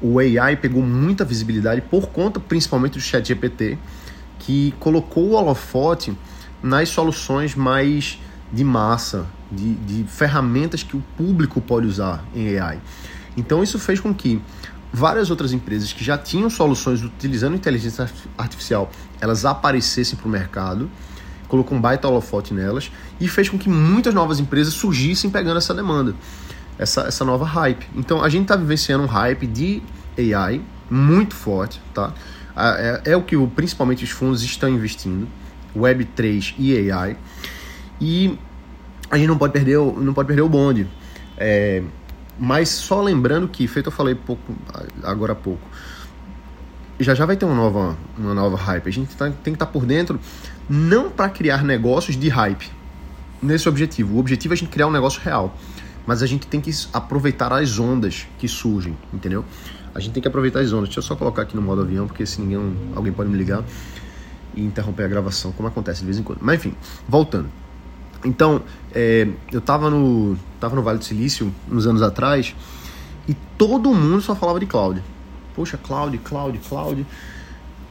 o 0.00 0.18
AI 0.18 0.56
pegou 0.56 0.82
muita 0.82 1.24
visibilidade 1.24 1.80
por 1.80 2.08
conta 2.08 2.40
principalmente 2.40 2.94
do 2.94 3.00
ChatGPT, 3.00 3.78
que 4.38 4.74
colocou 4.78 5.30
o 5.30 5.32
holofote 5.32 6.16
nas 6.62 6.88
soluções 6.88 7.54
mais 7.54 8.18
de 8.52 8.64
massa, 8.64 9.26
de, 9.50 9.74
de 9.74 10.04
ferramentas 10.04 10.82
que 10.82 10.96
o 10.96 11.02
público 11.16 11.60
pode 11.60 11.86
usar 11.86 12.24
em 12.34 12.58
AI. 12.58 12.80
Então 13.36 13.62
isso 13.62 13.78
fez 13.78 14.00
com 14.00 14.14
que 14.14 14.40
várias 14.92 15.30
outras 15.30 15.52
empresas 15.52 15.92
que 15.92 16.04
já 16.04 16.16
tinham 16.16 16.48
soluções 16.48 17.02
utilizando 17.02 17.56
inteligência 17.56 18.08
artificial, 18.38 18.90
elas 19.20 19.44
aparecessem 19.44 20.16
para 20.16 20.28
o 20.28 20.30
mercado 20.30 20.88
colocou 21.54 21.78
um 21.78 21.80
baita 21.80 22.08
holofote 22.08 22.52
nelas 22.52 22.90
e 23.20 23.28
fez 23.28 23.48
com 23.48 23.56
que 23.56 23.68
muitas 23.68 24.12
novas 24.12 24.40
empresas 24.40 24.74
surgissem 24.74 25.30
pegando 25.30 25.58
essa 25.58 25.72
demanda, 25.72 26.12
essa, 26.76 27.02
essa 27.02 27.24
nova 27.24 27.44
hype. 27.44 27.86
Então 27.94 28.22
a 28.22 28.28
gente 28.28 28.42
está 28.42 28.56
vivenciando 28.56 29.04
um 29.04 29.06
hype 29.06 29.46
de 29.46 29.80
AI 30.18 30.60
muito 30.90 31.34
forte, 31.34 31.80
tá? 31.94 32.12
É, 32.56 33.12
é 33.12 33.16
o 33.16 33.22
que 33.22 33.36
o, 33.36 33.46
principalmente 33.46 34.02
os 34.02 34.10
fundos 34.10 34.42
estão 34.42 34.68
investindo, 34.68 35.28
Web3 35.76 36.54
e 36.58 36.90
AI. 36.90 37.16
E 38.00 38.36
a 39.08 39.16
gente 39.16 39.28
não 39.28 39.38
pode 39.38 39.52
perder, 39.52 39.78
não 39.78 40.12
pode 40.12 40.26
perder 40.26 40.42
o 40.42 40.48
bonde. 40.48 40.88
É, 41.36 41.84
mas 42.36 42.68
só 42.68 43.00
lembrando 43.00 43.46
que, 43.46 43.66
feito 43.68 43.86
eu 43.86 43.92
falei 43.92 44.16
pouco, 44.16 44.52
agora 45.04 45.32
há 45.32 45.36
pouco, 45.36 45.62
já 46.98 47.14
já 47.14 47.26
vai 47.26 47.36
ter 47.36 47.44
uma 47.44 47.54
nova, 47.54 47.96
uma 48.18 48.34
nova 48.34 48.56
hype. 48.56 48.88
A 48.88 48.92
gente 48.92 49.14
tá, 49.14 49.26
tem 49.26 49.34
que 49.34 49.50
estar 49.50 49.66
tá 49.66 49.72
por 49.72 49.86
dentro 49.86 50.18
não 50.68 51.10
para 51.10 51.28
criar 51.28 51.62
negócios 51.62 52.16
de 52.16 52.28
hype 52.28 52.70
nesse 53.42 53.68
objetivo. 53.68 54.16
O 54.16 54.18
objetivo 54.18 54.54
é 54.54 54.56
a 54.56 54.58
gente 54.58 54.70
criar 54.70 54.86
um 54.86 54.90
negócio 54.90 55.20
real, 55.20 55.56
mas 56.06 56.22
a 56.22 56.26
gente 56.26 56.46
tem 56.46 56.60
que 56.60 56.70
aproveitar 56.92 57.52
as 57.52 57.78
ondas 57.78 58.26
que 58.38 58.48
surgem, 58.48 58.96
entendeu? 59.12 59.44
A 59.94 60.00
gente 60.00 60.12
tem 60.12 60.22
que 60.22 60.28
aproveitar 60.28 60.60
as 60.60 60.72
ondas. 60.72 60.88
Deixa 60.88 61.00
eu 61.00 61.02
só 61.02 61.14
colocar 61.14 61.42
aqui 61.42 61.54
no 61.54 61.62
modo 61.62 61.82
avião, 61.82 62.06
porque 62.06 62.26
se 62.26 62.40
ninguém, 62.40 62.76
alguém 62.94 63.12
pode 63.12 63.30
me 63.30 63.36
ligar 63.36 63.62
e 64.54 64.62
interromper 64.62 65.04
a 65.04 65.08
gravação, 65.08 65.52
como 65.52 65.68
acontece 65.68 66.00
de 66.00 66.06
vez 66.06 66.18
em 66.18 66.22
quando. 66.22 66.38
Mas 66.40 66.56
enfim, 66.56 66.74
voltando. 67.08 67.48
Então, 68.24 68.62
é, 68.92 69.28
eu 69.52 69.60
tava 69.60 69.90
no, 69.90 70.36
tava 70.58 70.74
no 70.74 70.82
Vale 70.82 70.98
do 70.98 71.04
Silício 71.04 71.54
uns 71.70 71.86
anos 71.86 72.00
atrás 72.00 72.54
e 73.28 73.34
todo 73.58 73.92
mundo 73.92 74.22
só 74.22 74.34
falava 74.34 74.58
de 74.58 74.66
cloud. 74.66 75.02
Poxa, 75.54 75.76
cloud, 75.76 76.16
cloud, 76.18 76.58
cloud 76.58 77.06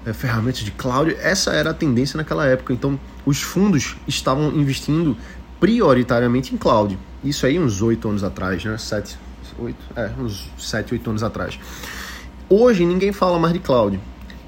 é, 0.05 0.13
ferramentas 0.13 0.61
de 0.61 0.71
cloud, 0.71 1.15
essa 1.19 1.51
era 1.51 1.71
a 1.71 1.73
tendência 1.73 2.17
naquela 2.17 2.45
época. 2.45 2.73
Então, 2.73 2.99
os 3.25 3.41
fundos 3.41 3.95
estavam 4.07 4.49
investindo 4.51 5.15
prioritariamente 5.59 6.53
em 6.53 6.57
cloud. 6.57 6.97
Isso 7.23 7.45
aí 7.45 7.57
uns 7.57 7.81
oito 7.81 8.09
anos 8.09 8.23
atrás, 8.23 8.63
né? 8.65 8.77
Sete, 8.77 9.17
oito, 9.57 9.79
é, 9.95 10.11
uns 10.19 10.49
sete, 10.57 10.93
oito 10.93 11.09
anos 11.09 11.23
atrás. 11.23 11.57
Hoje 12.49 12.85
ninguém 12.85 13.11
fala 13.11 13.39
mais 13.39 13.53
de 13.53 13.59
cloud. 13.59 13.99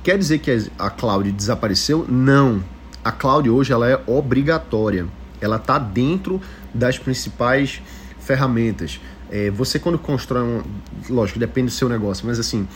Quer 0.03 0.17
dizer 0.17 0.39
que 0.39 0.69
a 0.77 0.89
cloud 0.89 1.31
desapareceu? 1.31 2.05
Não. 2.07 2.61
A 3.03 3.11
cloud 3.11 3.49
hoje 3.49 3.71
ela 3.71 3.89
é 3.89 3.99
obrigatória. 4.05 5.07
Ela 5.39 5.55
está 5.55 5.79
dentro 5.79 6.41
das 6.73 6.99
principais 6.99 7.81
ferramentas. 8.19 8.99
É, 9.31 9.49
você 9.49 9.79
quando 9.79 9.97
constrói 9.97 10.43
um, 10.43 10.63
lógico, 11.09 11.39
depende 11.39 11.67
do 11.67 11.73
seu 11.73 11.89
negócio, 11.89 12.27
mas 12.27 12.39
assim, 12.39 12.67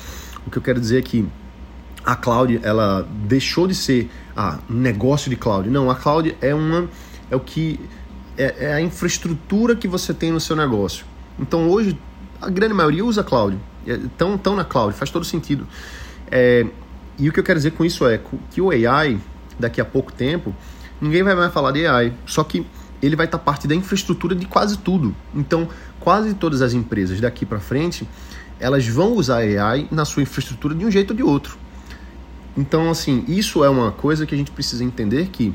o 0.48 0.50
que 0.50 0.58
eu 0.58 0.62
quero 0.62 0.80
dizer 0.80 1.00
é 1.00 1.02
que 1.02 1.28
a 2.06 2.16
cloud 2.16 2.60
ela 2.64 3.08
deixou 3.26 3.68
de 3.68 3.76
ser 3.76 4.10
ah, 4.36 4.60
um 4.70 4.76
negócio 4.76 5.30
de 5.30 5.36
cloud. 5.36 5.70
Não, 5.70 5.90
a 5.90 5.96
cloud 5.96 6.36
é 6.42 6.54
uma 6.54 6.90
é 7.30 7.36
o 7.36 7.40
que 7.40 7.80
é, 8.38 8.56
é, 8.68 8.74
a 8.74 8.82
infraestrutura 8.82 9.76
que 9.76 9.88
você 9.88 10.14
tem 10.14 10.32
no 10.32 10.40
seu 10.40 10.56
negócio. 10.56 11.06
Então 11.38 11.70
hoje 11.70 11.98
a 12.42 12.50
grande 12.50 12.74
maioria 12.74 13.04
usa 13.04 13.24
cloud, 13.24 13.58
estão 13.86 14.34
é, 14.34 14.38
tão 14.38 14.56
na 14.56 14.64
cloud, 14.64 14.96
faz 14.96 15.12
todo 15.12 15.26
sentido. 15.26 15.68
É, 16.32 16.66
e 17.18 17.28
o 17.28 17.34
que 17.34 17.40
eu 17.40 17.44
quero 17.44 17.60
dizer 17.60 17.72
com 17.72 17.84
isso 17.84 18.08
é 18.08 18.20
que 18.50 18.62
o 18.62 18.72
AI 18.72 19.20
daqui 19.60 19.82
a 19.82 19.86
pouco 19.86 20.12
tempo 20.14 20.56
ninguém 21.02 21.22
vai 21.22 21.36
mais 21.36 21.52
falar 21.54 21.72
de 21.72 21.86
AI, 21.86 22.14
só 22.26 22.44
que 22.44 22.66
ele 23.02 23.16
vai 23.16 23.26
estar 23.26 23.40
parte 23.40 23.68
da 23.68 23.76
infraestrutura 23.76 24.36
de 24.36 24.46
quase 24.46 24.78
tudo. 24.78 25.16
Então 25.36 25.68
quase 26.00 26.34
todas 26.34 26.62
as 26.62 26.74
empresas 26.74 27.20
daqui 27.20 27.46
para 27.46 27.60
frente 27.60 28.08
elas 28.60 28.88
vão 28.88 29.14
usar 29.14 29.38
AI 29.38 29.88
na 29.92 30.06
sua 30.06 30.24
infraestrutura 30.24 30.76
de 30.76 30.86
um 30.86 30.92
jeito 30.92 31.12
ou 31.12 31.16
de 31.16 31.24
outro. 31.24 31.58
Então, 32.58 32.90
assim, 32.90 33.24
isso 33.28 33.64
é 33.64 33.70
uma 33.70 33.92
coisa 33.92 34.26
que 34.26 34.34
a 34.34 34.38
gente 34.38 34.52
precisa 34.52 34.84
entender 34.84 35.28
que 35.28 35.54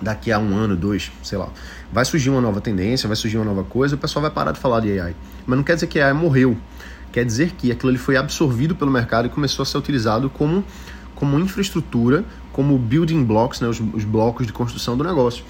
daqui 0.00 0.32
a 0.32 0.38
um 0.38 0.56
ano, 0.56 0.76
dois, 0.76 1.10
sei 1.22 1.38
lá, 1.38 1.48
vai 1.92 2.04
surgir 2.04 2.30
uma 2.30 2.40
nova 2.40 2.60
tendência, 2.60 3.06
vai 3.06 3.16
surgir 3.16 3.36
uma 3.36 3.44
nova 3.44 3.64
coisa, 3.64 3.94
o 3.94 3.98
pessoal 3.98 4.22
vai 4.22 4.30
parar 4.30 4.52
de 4.52 4.58
falar 4.58 4.80
de 4.80 4.98
AI. 4.98 5.14
Mas 5.46 5.56
não 5.56 5.64
quer 5.64 5.74
dizer 5.74 5.86
que 5.86 6.00
AI 6.00 6.12
morreu. 6.12 6.56
Quer 7.12 7.24
dizer 7.24 7.52
que 7.52 7.70
aquilo 7.70 7.90
ali 7.90 7.98
foi 7.98 8.16
absorvido 8.16 8.74
pelo 8.74 8.90
mercado 8.90 9.26
e 9.26 9.28
começou 9.28 9.62
a 9.62 9.66
ser 9.66 9.78
utilizado 9.78 10.28
como, 10.28 10.64
como 11.14 11.38
infraestrutura, 11.38 12.24
como 12.52 12.76
building 12.78 13.24
blocks, 13.24 13.60
né, 13.60 13.68
os, 13.68 13.80
os 13.80 14.04
blocos 14.04 14.46
de 14.46 14.52
construção 14.52 14.96
do 14.96 15.04
negócio. 15.04 15.44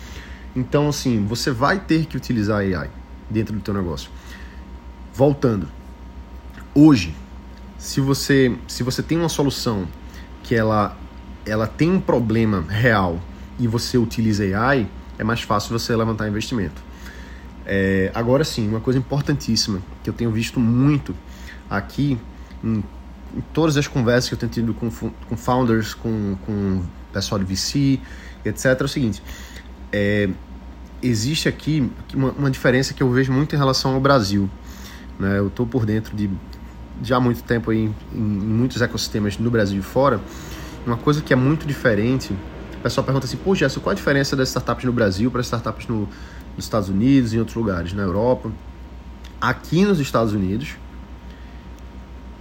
Então, 0.55 0.89
assim, 0.89 1.25
você 1.25 1.51
vai 1.51 1.79
ter 1.79 2.07
que 2.07 2.17
utilizar 2.17 2.59
AI 2.59 2.91
dentro 3.31 3.55
do 3.55 3.61
teu 3.61 3.75
negócio. 3.75 4.11
Voltando. 5.13 5.69
Hoje, 6.75 7.15
se 7.79 8.01
você, 8.01 8.57
se 8.69 8.83
você 8.83 9.03
tem 9.03 9.19
uma 9.19 9.29
solução 9.29 9.87
que 10.45 10.55
ela, 10.55 10.97
ela 11.45 11.67
tem 11.67 11.91
um 11.91 12.01
problema 12.01 12.65
real 12.69 13.19
e 13.59 13.67
você 13.67 13.99
utiliza 13.99 14.45
AI, 14.57 14.87
é 15.19 15.25
mais 15.25 15.41
fácil 15.43 15.77
você 15.77 15.97
levantar 15.97 16.29
investimento. 16.29 16.81
É, 17.67 18.13
agora 18.15 18.45
sim, 18.45 18.69
uma 18.69 18.81
coisa 18.81 18.99
importantíssima 18.99 19.81
que 20.03 20.11
eu 20.11 20.15
tenho 20.15 20.31
visto 20.31 20.61
muito 20.61 21.17
aqui 21.69 22.19
em, 22.63 22.85
em 23.35 23.41
todas 23.53 23.77
as 23.77 23.89
conversas 23.89 24.29
que 24.29 24.35
eu 24.35 24.39
tenho 24.39 24.53
tido 24.53 24.75
com, 24.75 24.91
com 24.91 25.37
founders, 25.37 25.95
com, 25.95 26.37
com 26.45 26.83
pessoal 27.13 27.39
de 27.39 27.45
VC, 27.47 27.99
etc., 28.45 28.65
é 28.81 28.85
o 28.85 28.89
seguinte: 28.89 29.23
é, 29.91 30.29
existe 31.03 31.49
aqui 31.49 31.91
uma, 32.13 32.33
uma, 32.33 32.51
diferença 32.51 32.93
que 32.93 33.03
eu 33.03 33.11
vejo 33.11 33.33
muito 33.33 33.55
em 33.55 33.59
relação 33.59 33.95
ao 33.95 34.01
Brasil. 34.01 34.51
Né? 35.19 35.39
Eu 35.39 35.49
estou 35.49 35.67
por 35.67 35.87
dentro 35.87 36.15
de 36.15 36.29
já 37.03 37.17
há 37.17 37.21
muito 37.21 37.43
tempo 37.43 37.71
aí, 37.71 37.91
em, 38.13 38.19
muitos 38.19 38.81
ecossistemas 38.81 39.39
no 39.39 39.51
Brasil 39.51 39.79
e 39.79 39.83
fora. 39.83 40.21
Uma 40.87 40.97
coisa 40.97 41.23
que 41.23 41.33
é 41.33 41.37
muito 41.37 41.67
diferente, 41.67 42.33
o 42.79 42.83
pessoal 42.83 43.05
pergunta 43.05 43.27
assim: 43.27 43.37
pô, 43.37 43.55
Gerson, 43.55 43.81
qual 43.81 43.93
a 43.93 43.95
diferença 43.95 44.37
das 44.37 44.49
startups 44.49 44.85
no 44.85 44.93
Brasil 44.93 45.31
para 45.31 45.41
startups 45.41 45.87
no, 45.89 46.09
nos 46.57 46.65
Estados 46.65 46.89
Unidos 46.89 47.33
e 47.33 47.37
em 47.37 47.39
outros 47.39 47.57
lugares, 47.57 47.93
na 47.93 48.03
Europa? 48.03 48.51
Aqui 49.41 49.85
nos 49.85 49.99
Estados 49.99 50.33
Unidos, 50.33 50.77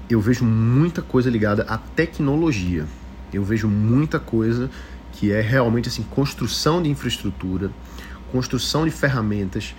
eu 0.10 0.22
vejo 0.22 0.45
muita 0.45 1.01
coisa 1.01 1.29
ligada 1.29 1.63
à 1.63 1.77
tecnologia. 1.77 2.86
Eu 3.33 3.43
vejo 3.43 3.67
muita 3.67 4.19
coisa 4.19 4.69
que 5.13 5.31
é 5.31 5.41
realmente 5.41 5.89
assim 5.89 6.03
construção 6.03 6.81
de 6.81 6.89
infraestrutura, 6.89 7.72
construção 8.31 8.86
de 8.86 8.91
ferramentas 8.91 9.75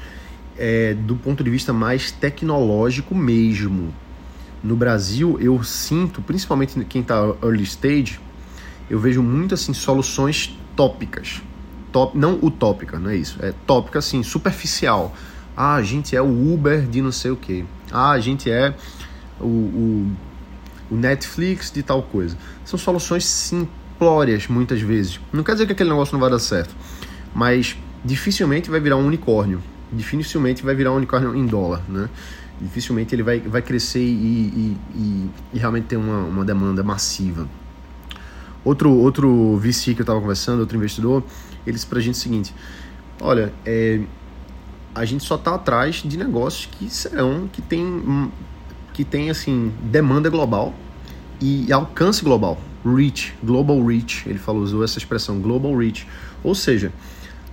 é, 0.56 0.94
do 0.94 1.16
ponto 1.16 1.42
de 1.42 1.50
vista 1.50 1.72
mais 1.72 2.10
tecnológico 2.10 3.14
mesmo. 3.14 3.92
No 4.64 4.74
Brasil, 4.74 5.36
eu 5.38 5.62
sinto, 5.62 6.22
principalmente 6.22 6.82
quem 6.86 7.02
está 7.02 7.16
early 7.42 7.64
stage, 7.64 8.18
eu 8.88 8.98
vejo 8.98 9.22
muito 9.22 9.52
assim 9.52 9.74
soluções 9.74 10.58
tópicas, 10.74 11.42
top, 11.92 12.16
não 12.16 12.38
utópica, 12.42 12.98
não 12.98 13.10
é 13.10 13.16
isso, 13.16 13.38
é 13.42 13.52
tópica 13.66 13.98
assim, 13.98 14.22
superficial. 14.22 15.14
Ah, 15.54 15.74
a 15.74 15.82
gente 15.82 16.16
é 16.16 16.22
o 16.22 16.52
Uber 16.54 16.80
de 16.80 17.02
não 17.02 17.12
sei 17.12 17.30
o 17.30 17.36
que. 17.36 17.62
Ah, 17.92 18.12
a 18.12 18.20
gente 18.20 18.50
é 18.50 18.74
o, 19.38 19.44
o, 19.44 20.16
o 20.90 20.96
Netflix 20.96 21.70
de 21.70 21.82
tal 21.82 22.02
coisa. 22.02 22.34
São 22.64 22.78
soluções 22.78 23.26
simplórias 23.26 24.48
muitas 24.48 24.80
vezes. 24.80 25.20
Não 25.30 25.44
quer 25.44 25.52
dizer 25.52 25.66
que 25.66 25.72
aquele 25.72 25.90
negócio 25.90 26.14
não 26.14 26.20
vai 26.20 26.30
dar 26.30 26.38
certo, 26.38 26.74
mas 27.34 27.76
dificilmente 28.02 28.70
vai 28.70 28.80
virar 28.80 28.96
um 28.96 29.06
unicórnio. 29.06 29.62
Dificilmente 29.92 30.64
vai 30.64 30.74
virar 30.74 30.92
um 30.92 30.96
unicórnio 30.96 31.36
em 31.36 31.44
dólar, 31.46 31.82
né? 31.86 32.08
Dificilmente 32.60 33.14
ele 33.14 33.22
vai, 33.22 33.40
vai 33.40 33.62
crescer 33.62 34.00
e, 34.00 34.02
e, 34.02 34.76
e, 34.94 35.30
e 35.54 35.58
realmente 35.58 35.84
ter 35.84 35.96
uma, 35.96 36.18
uma 36.18 36.44
demanda 36.44 36.82
massiva. 36.82 37.48
Outro, 38.64 38.90
outro 38.90 39.56
VC 39.58 39.94
que 39.94 40.00
eu 40.00 40.04
estava 40.04 40.20
conversando, 40.20 40.60
outro 40.60 40.76
investidor, 40.76 41.22
ele 41.66 41.74
disse 41.74 41.86
para 41.86 41.98
a 41.98 42.02
gente 42.02 42.14
o 42.14 42.18
seguinte: 42.18 42.54
olha, 43.20 43.52
é, 43.66 44.00
a 44.94 45.04
gente 45.04 45.24
só 45.24 45.34
está 45.34 45.54
atrás 45.54 45.96
de 45.96 46.16
negócios 46.16 46.66
que 46.66 46.88
serão, 46.88 47.48
que 47.52 47.60
tem, 47.60 48.30
que 48.92 49.04
tem 49.04 49.28
assim, 49.28 49.72
demanda 49.82 50.30
global 50.30 50.72
e 51.40 51.72
alcance 51.72 52.24
global. 52.24 52.58
Reach, 52.84 53.34
global 53.42 53.84
reach, 53.84 54.28
ele 54.28 54.38
falou, 54.38 54.62
usou 54.62 54.84
essa 54.84 54.98
expressão, 54.98 55.40
global 55.40 55.76
reach. 55.76 56.06
Ou 56.42 56.54
seja, 56.54 56.92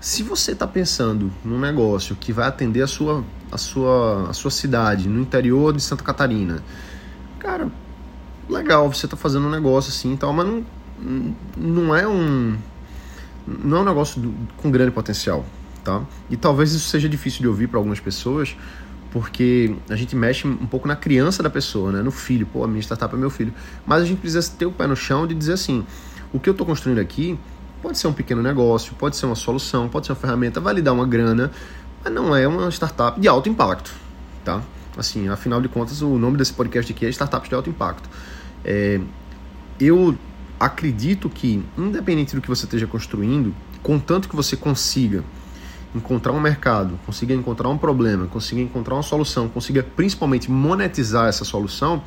se 0.02 0.24
você 0.24 0.54
está 0.54 0.66
pensando 0.66 1.32
num 1.46 1.60
negócio 1.60 2.16
que 2.16 2.34
vai 2.34 2.48
atender 2.48 2.82
a 2.82 2.88
sua, 2.88 3.24
a, 3.52 3.58
sua, 3.58 4.32
a 4.32 4.34
sua 4.34 4.50
cidade, 4.50 5.08
no 5.08 5.22
interior 5.22 5.72
de 5.72 5.82
Santa 5.82 6.04
Catarina, 6.04 6.64
cara, 7.38 7.70
legal, 8.50 8.92
você 8.92 9.06
está 9.06 9.16
fazendo 9.16 9.46
um 9.46 9.50
negócio 9.52 9.92
assim 9.92 10.16
e 10.16 10.18
tal, 10.18 10.34
mas 10.34 10.48
não, 10.48 10.66
não 11.56 11.96
é 11.96 12.08
um 12.08 12.58
não 13.48 13.78
é 13.78 13.82
um 13.82 13.86
negócio 13.86 14.20
do, 14.20 14.34
com 14.58 14.72
grande 14.72 14.92
potencial, 14.92 15.46
tá? 15.84 16.02
E 16.32 16.38
talvez 16.38 16.74
isso 16.74 16.90
seja 16.90 17.08
difícil 17.08 17.42
de 17.42 17.48
ouvir 17.48 17.68
para 17.68 17.78
algumas 17.78 18.00
pessoas, 18.00 18.56
porque 19.12 19.76
a 19.88 19.96
gente 19.96 20.16
mexe 20.16 20.48
um 20.48 20.66
pouco 20.66 20.88
na 20.88 20.96
criança 20.96 21.44
da 21.44 21.50
pessoa, 21.50 21.92
né? 21.92 22.02
No 22.02 22.12
filho, 22.12 22.48
pô, 22.48 22.64
a 22.64 22.68
minha 22.68 22.82
startup 22.82 23.14
é 23.14 23.18
meu 23.18 23.30
filho. 23.30 23.54
Mas 23.86 24.02
a 24.02 24.06
gente 24.06 24.20
precisa 24.20 24.52
ter 24.58 24.66
o 24.66 24.72
pé 24.72 24.88
no 24.88 24.96
chão 24.96 25.28
de 25.28 25.36
dizer 25.36 25.54
assim, 25.54 25.86
o 26.32 26.40
que 26.40 26.50
eu 26.50 26.54
estou 26.54 26.66
construindo 26.66 27.00
aqui 27.00 27.38
pode 27.82 27.98
ser 27.98 28.08
um 28.08 28.14
pequeno 28.14 28.42
negócio, 28.42 28.94
pode 28.96 29.16
ser 29.16 29.26
uma 29.26 29.36
solução, 29.36 29.90
pode 29.90 30.06
ser 30.06 30.14
uma 30.14 30.20
ferramenta, 30.20 30.60
vai 30.60 30.74
lhe 30.74 30.82
dar 30.82 30.94
uma 30.94 31.06
grana, 31.06 31.52
mas 32.04 32.14
não 32.14 32.36
é 32.36 32.48
uma 32.48 32.70
startup 32.70 33.20
de 33.20 33.28
alto 33.28 33.50
impacto, 33.50 33.92
tá? 34.44 34.62
Assim, 34.98 35.30
afinal 35.30 35.62
de 35.62 35.70
contas, 35.70 36.02
o 36.02 36.18
nome 36.18 36.38
desse 36.38 36.54
podcast 36.54 36.92
aqui 36.92 37.06
é 37.06 37.10
Startups 37.10 37.50
de 37.50 37.56
Alto 37.56 37.70
Impacto. 37.70 38.10
É, 38.64 39.00
eu 39.80 40.18
acredito 40.60 41.30
que, 41.30 41.64
independente 41.78 42.36
do 42.36 42.42
que 42.42 42.48
você 42.48 42.66
esteja 42.66 42.86
construindo, 42.86 43.54
contanto 43.82 44.30
que 44.30 44.36
você 44.36 44.56
consiga 44.58 45.24
encontrar 45.96 46.34
um 46.34 46.40
mercado, 46.40 47.00
consiga 47.06 47.34
encontrar 47.34 47.70
um 47.70 47.78
problema, 47.78 48.28
consiga 48.28 48.62
encontrar 48.62 48.96
uma 48.96 49.04
solução, 49.04 49.50
consiga 49.50 49.84
principalmente 49.84 50.52
monetizar 50.52 51.28
essa 51.28 51.44
solução, 51.44 52.04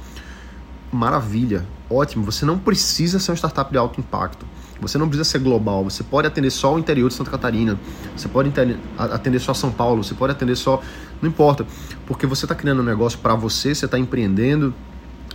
maravilha, 0.93 1.67
ótimo. 1.91 2.25
Você 2.25 2.45
não 2.45 2.59
precisa 2.59 3.19
ser 3.19 3.33
uma 3.33 3.37
startup 3.37 3.71
de 3.71 3.79
alto 3.79 4.01
impacto. 4.01 4.47
Você 4.81 4.99
não 4.99 5.09
precisa 5.09 5.29
ser 5.29 5.39
global. 5.39 5.85
Você 5.85 6.03
pode 6.03 6.27
atender 6.27 6.51
só 6.51 6.75
o 6.75 6.79
interior 6.79 7.09
de 7.09 7.15
Santa 7.15 7.31
Catarina. 7.31 7.79
Você 8.17 8.29
pode 8.29 8.53
atender 8.99 9.39
só 9.39 9.55
São 9.55 9.71
Paulo. 9.71 10.03
Você 10.03 10.15
pode 10.15 10.33
atender 10.33 10.57
só. 10.57 10.83
Não 11.23 11.29
importa. 11.29 11.67
Porque 12.07 12.27
você 12.27 12.45
está 12.45 12.55
criando 12.55 12.81
um 12.81 12.85
negócio 12.85 13.19
para 13.19 13.35
você, 13.35 13.75
você 13.75 13.85
está 13.85 13.99
empreendendo, 13.99 14.75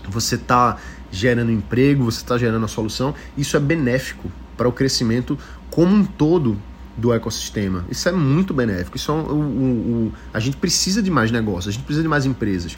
você 0.08 0.36
está 0.36 0.78
gerando 1.12 1.52
emprego, 1.52 2.04
você 2.04 2.18
está 2.18 2.38
gerando 2.38 2.66
a 2.66 2.68
solução. 2.68 3.16
Isso 3.38 3.56
é 3.58 3.60
benéfico 3.60 4.32
para 4.58 4.68
o 4.68 4.72
crescimento 4.72 5.38
como 5.72 5.96
um 5.96 6.06
todo 6.06 6.58
do 6.98 7.14
ecossistema. 7.14 7.86
Isso 7.90 8.08
é 8.10 8.12
muito 8.12 8.54
benéfico. 8.54 8.98
Isso 8.98 9.12
é 9.12 9.16
o, 9.16 10.12
a 10.34 10.40
gente 10.40 10.58
precisa 10.58 11.02
de 11.02 11.10
mais 11.10 11.32
negócios, 11.32 11.68
a 11.68 11.72
gente 11.72 11.84
precisa 11.84 12.04
de 12.04 12.10
mais 12.10 12.26
empresas. 12.26 12.78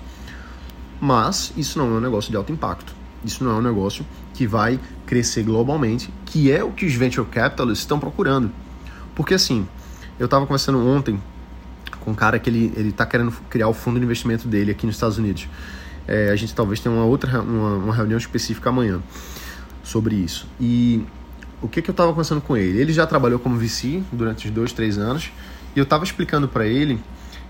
Mas 1.00 1.52
isso 1.58 1.80
não 1.80 1.88
é 1.88 1.98
um 1.98 2.00
negócio 2.00 2.30
de 2.30 2.38
alto 2.38 2.52
impacto. 2.52 3.01
Isso 3.24 3.44
não 3.44 3.52
é 3.52 3.56
um 3.56 3.62
negócio 3.62 4.06
que 4.34 4.48
vai 4.48 4.80
crescer 5.06 5.44
globalmente, 5.44 6.12
que 6.26 6.52
é 6.52 6.64
o 6.64 6.72
que 6.72 6.86
os 6.86 6.94
venture 6.94 7.28
capitalists 7.28 7.84
estão 7.84 8.00
procurando. 8.00 8.52
Porque 9.16 9.34
assim, 9.34 9.68
eu 10.20 10.26
estava 10.26 10.46
conversando 10.46 10.80
ontem 10.86 11.22
com 12.00 12.12
um 12.12 12.16
cara 12.16 12.40
que 12.40 12.50
ele 12.50 12.74
ele 12.76 12.90
está 12.90 13.06
querendo 13.06 13.32
criar 13.50 13.68
o 13.68 13.74
fundo 13.74 14.00
de 14.00 14.06
investimento 14.06 14.48
dele 14.48 14.72
aqui 14.72 14.86
nos 14.86 14.96
Estados 14.96 15.18
Unidos. 15.18 15.48
É, 16.08 16.30
a 16.30 16.36
gente 16.36 16.54
talvez 16.56 16.80
tenha 16.80 16.94
uma 16.94 17.06
outra 17.06 17.42
uma, 17.42 17.76
uma 17.76 17.94
reunião 17.94 18.18
específica 18.18 18.70
amanhã 18.70 19.02
sobre 19.84 20.16
isso. 20.16 20.48
E 20.60 21.06
o 21.62 21.68
que, 21.68 21.82
que 21.82 21.90
eu 21.90 21.94
estava 21.94 22.10
conversando 22.10 22.42
com 22.42 22.58
ele? 22.58 22.80
Ele 22.80 22.92
já 22.92 23.06
trabalhou 23.06 23.40
como 23.40 23.58
VC 23.58 24.02
durante 24.12 24.48
os 24.48 24.54
dois, 24.54 24.74
três 24.74 24.98
anos 24.98 25.32
e 25.76 25.80
eu 25.80 25.84
estava 25.84 26.04
explicando 26.04 26.48
para 26.48 26.66
ele 26.66 27.00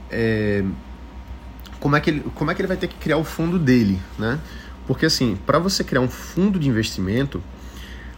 é, 0.09 0.63
como, 1.79 1.95
é 1.95 1.99
que 1.99 2.09
ele 2.09 2.23
como 2.35 2.51
é 2.51 2.53
que 2.53 2.61
ele 2.61 2.67
vai 2.67 2.77
ter 2.77 2.87
que 2.87 2.95
criar 2.95 3.17
o 3.17 3.23
fundo 3.23 3.57
dele, 3.57 3.99
né? 4.19 4.39
Porque 4.91 5.05
assim, 5.05 5.37
para 5.45 5.57
você 5.57 5.85
criar 5.85 6.01
um 6.01 6.09
fundo 6.09 6.59
de 6.59 6.67
investimento, 6.67 7.41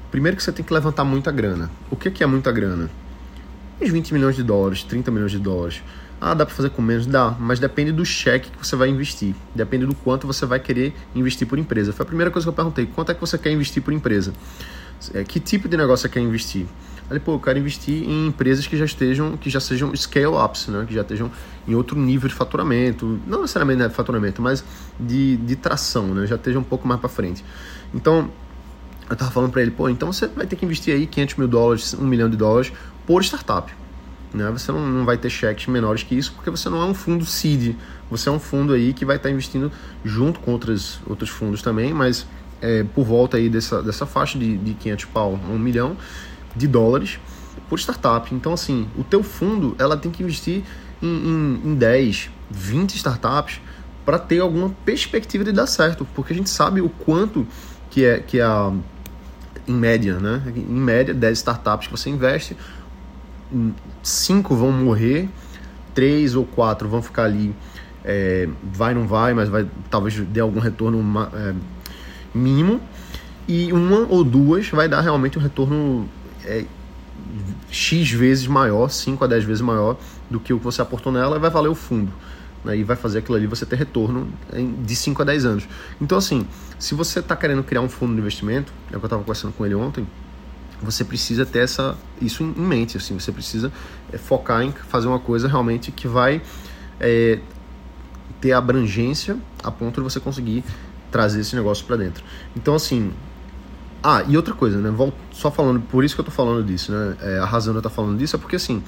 primeiro 0.09 0.35
que 0.35 0.41
você 0.41 0.51
tem 0.51 0.65
que 0.65 0.73
levantar 0.73 1.03
muita 1.03 1.31
grana. 1.31 1.69
O 1.91 1.95
que, 1.95 2.09
que 2.09 2.23
é 2.23 2.25
muita 2.25 2.51
grana? 2.51 2.89
Uns 3.79 3.91
20 3.91 4.11
milhões 4.11 4.35
de 4.35 4.41
dólares, 4.41 4.81
30 4.81 5.11
milhões 5.11 5.29
de 5.29 5.37
dólares. 5.37 5.83
Ah, 6.19 6.33
dá 6.33 6.47
para 6.47 6.55
fazer 6.55 6.71
com 6.71 6.81
menos? 6.81 7.05
Dá, 7.05 7.29
mas 7.39 7.59
depende 7.59 7.91
do 7.91 8.03
cheque 8.03 8.49
que 8.49 8.65
você 8.65 8.75
vai 8.75 8.89
investir. 8.89 9.35
Depende 9.53 9.85
do 9.85 9.93
quanto 9.93 10.25
você 10.25 10.47
vai 10.47 10.59
querer 10.59 10.95
investir 11.13 11.47
por 11.47 11.59
empresa. 11.59 11.93
Foi 11.93 12.05
a 12.05 12.07
primeira 12.07 12.31
coisa 12.31 12.43
que 12.43 12.49
eu 12.49 12.53
perguntei. 12.53 12.87
Quanto 12.87 13.11
é 13.11 13.13
que 13.13 13.21
você 13.21 13.37
quer 13.37 13.51
investir 13.51 13.83
por 13.83 13.93
empresa? 13.93 14.33
É, 15.13 15.23
que 15.23 15.39
tipo 15.39 15.69
de 15.69 15.77
negócio 15.77 16.01
você 16.01 16.09
quer 16.09 16.21
investir? 16.21 16.65
Aí, 17.09 17.19
pô, 17.19 17.33
eu 17.33 17.39
quero 17.39 17.59
investir 17.59 18.03
em 18.09 18.27
empresas 18.27 18.65
que 18.65 18.77
já 18.77 18.85
estejam, 18.85 19.35
que 19.37 19.49
já 19.49 19.59
sejam 19.59 19.93
scale-ups, 19.95 20.67
né? 20.67 20.85
Que 20.87 20.93
já 20.93 21.01
estejam 21.01 21.29
em 21.67 21.75
outro 21.75 21.99
nível 21.99 22.29
de 22.29 22.35
faturamento. 22.35 23.19
Não 23.27 23.41
necessariamente 23.41 23.79
né, 23.79 23.87
de 23.87 23.93
faturamento, 23.93 24.41
mas 24.41 24.63
de, 24.99 25.37
de 25.37 25.55
tração, 25.55 26.07
né? 26.13 26.25
Já 26.25 26.35
esteja 26.35 26.57
um 26.57 26.63
pouco 26.63 26.87
mais 26.87 26.99
para 26.99 27.09
frente. 27.09 27.43
Então, 27.93 28.29
eu 29.09 29.15
tava 29.15 29.31
falando 29.31 29.51
para 29.51 29.61
ele, 29.61 29.71
pô, 29.71 29.89
então 29.89 30.11
você 30.11 30.27
vai 30.27 30.47
ter 30.47 30.55
que 30.55 30.65
investir 30.65 30.93
aí 30.93 31.05
500 31.05 31.35
mil 31.35 31.47
dólares, 31.47 31.93
1 31.93 32.03
milhão 32.05 32.29
de 32.29 32.37
dólares 32.37 32.71
por 33.05 33.23
startup. 33.23 33.73
Né? 34.33 34.49
Você 34.51 34.71
não, 34.71 34.87
não 34.87 35.05
vai 35.05 35.17
ter 35.17 35.29
cheques 35.29 35.67
menores 35.67 36.03
que 36.03 36.15
isso, 36.15 36.33
porque 36.33 36.49
você 36.49 36.69
não 36.69 36.81
é 36.81 36.85
um 36.85 36.93
fundo 36.93 37.25
seed. 37.25 37.75
Você 38.09 38.29
é 38.29 38.31
um 38.31 38.39
fundo 38.39 38.73
aí 38.73 38.93
que 38.93 39.05
vai 39.05 39.17
estar 39.17 39.29
tá 39.29 39.33
investindo 39.33 39.71
junto 40.03 40.39
com 40.39 40.51
outros, 40.51 40.99
outros 41.05 41.29
fundos 41.29 41.61
também, 41.61 41.93
mas 41.93 42.25
é, 42.61 42.83
por 42.83 43.03
volta 43.03 43.37
aí 43.37 43.49
dessa, 43.49 43.83
dessa 43.83 44.05
faixa 44.05 44.39
de, 44.39 44.57
de 44.57 44.73
500 44.73 45.05
pau 45.05 45.39
a 45.43 45.51
1 45.51 45.59
milhão 45.59 45.97
de 46.55 46.67
dólares 46.67 47.19
por 47.69 47.79
startup. 47.79 48.33
Então, 48.33 48.53
assim, 48.53 48.87
o 48.97 49.03
teu 49.03 49.23
fundo 49.23 49.75
ela 49.79 49.97
tem 49.97 50.11
que 50.11 50.23
investir 50.23 50.63
em, 51.01 51.07
em, 51.07 51.61
em 51.71 51.75
10, 51.75 52.29
20 52.49 52.95
startups 52.95 53.59
para 54.05 54.19
ter 54.19 54.39
alguma 54.39 54.69
perspectiva 54.85 55.43
de 55.43 55.51
dar 55.51 55.67
certo, 55.67 56.05
porque 56.13 56.33
a 56.33 56.35
gente 56.35 56.49
sabe 56.49 56.81
o 56.81 56.89
quanto 56.89 57.47
que 57.89 58.05
é 58.05 58.19
que 58.19 58.39
é 58.39 58.43
a 58.43 58.71
em 59.67 59.73
média, 59.73 60.19
né? 60.19 60.41
Em 60.55 60.61
média, 60.61 61.13
10 61.13 61.37
startups 61.37 61.87
que 61.87 61.93
você 61.93 62.09
investe, 62.09 62.57
cinco 64.01 64.55
vão 64.55 64.71
morrer, 64.71 65.29
três 65.93 66.35
ou 66.35 66.45
quatro 66.45 66.89
vão 66.89 67.01
ficar 67.01 67.23
ali, 67.23 67.55
é, 68.03 68.49
vai 68.61 68.93
não 68.93 69.07
vai, 69.07 69.33
mas 69.33 69.47
vai 69.47 69.65
talvez 69.89 70.19
dê 70.19 70.39
algum 70.39 70.59
retorno 70.59 70.99
é, 71.33 71.53
mínimo, 72.33 72.81
e 73.47 73.71
uma 73.71 73.99
ou 74.09 74.23
duas 74.23 74.69
vai 74.69 74.89
dar 74.89 75.01
realmente 75.01 75.37
um 75.37 75.41
retorno 75.41 76.09
é, 76.45 76.65
X 77.71 78.11
vezes 78.11 78.47
maior, 78.47 78.89
5 78.89 79.23
a 79.23 79.27
10 79.27 79.43
vezes 79.43 79.61
maior 79.61 79.97
do 80.29 80.39
que 80.39 80.53
o 80.53 80.57
que 80.57 80.63
você 80.63 80.81
aportou 80.81 81.11
nela 81.11 81.37
e 81.37 81.39
vai 81.39 81.49
valer 81.49 81.69
o 81.69 81.75
fundo. 81.75 82.11
Né, 82.63 82.77
e 82.77 82.83
vai 82.83 82.95
fazer 82.95 83.19
aquilo 83.19 83.35
ali 83.35 83.45
você 83.45 83.65
ter 83.65 83.75
retorno 83.75 84.31
de 84.83 84.95
5 84.95 85.21
a 85.21 85.25
10 85.25 85.45
anos. 85.45 85.67
Então, 85.99 86.17
assim, 86.17 86.47
se 86.79 86.95
você 86.95 87.19
está 87.19 87.35
querendo 87.35 87.61
criar 87.63 87.81
um 87.81 87.89
fundo 87.89 88.13
de 88.13 88.19
investimento, 88.19 88.71
é 88.91 88.95
o 88.95 88.99
que 88.99 89.05
eu 89.05 89.07
estava 89.07 89.21
conversando 89.21 89.53
com 89.53 89.65
ele 89.65 89.75
ontem, 89.75 90.07
você 90.81 91.03
precisa 91.03 91.45
ter 91.45 91.59
essa, 91.59 91.97
isso 92.21 92.43
em 92.43 92.53
mente. 92.61 92.97
Assim, 92.97 93.19
você 93.19 93.31
precisa 93.31 93.71
é, 94.11 94.17
focar 94.17 94.61
em 94.61 94.71
fazer 94.71 95.07
uma 95.07 95.19
coisa 95.19 95.47
realmente 95.47 95.91
que 95.91 96.07
vai 96.07 96.41
é, 96.99 97.39
ter 98.39 98.51
abrangência 98.51 99.37
a 99.63 99.71
ponto 99.71 100.01
de 100.01 100.03
você 100.03 100.19
conseguir 100.19 100.63
trazer 101.11 101.41
esse 101.41 101.55
negócio 101.55 101.85
para 101.85 101.95
dentro. 101.95 102.23
Então, 102.55 102.75
assim, 102.75 103.11
ah, 104.03 104.23
e 104.27 104.35
outra 104.35 104.53
coisa, 104.53 104.77
né? 104.79 104.93
Só 105.31 105.49
falando, 105.49 105.79
por 105.79 106.03
isso 106.03 106.13
que 106.13 106.19
eu 106.19 106.25
tô 106.25 106.31
falando 106.31 106.65
disso, 106.65 106.91
né? 106.91 107.15
É, 107.21 107.39
a 107.39 107.45
razão 107.45 107.73
de 107.73 107.81
eu 107.81 107.89
falando 107.89 108.17
disso 108.17 108.35
é 108.35 108.39
porque, 108.39 108.57
assim, 108.57 108.83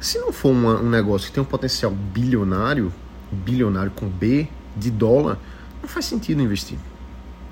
se 0.00 0.18
não 0.18 0.32
for 0.32 0.50
uma, 0.50 0.80
um 0.80 0.88
negócio 0.88 1.28
que 1.28 1.34
tem 1.34 1.42
um 1.42 1.46
potencial 1.46 1.92
bilionário, 1.92 2.90
bilionário 3.30 3.90
com 3.90 4.08
B, 4.08 4.48
de 4.74 4.90
dólar, 4.90 5.38
não 5.82 5.88
faz 5.88 6.06
sentido 6.06 6.40
investir. 6.40 6.78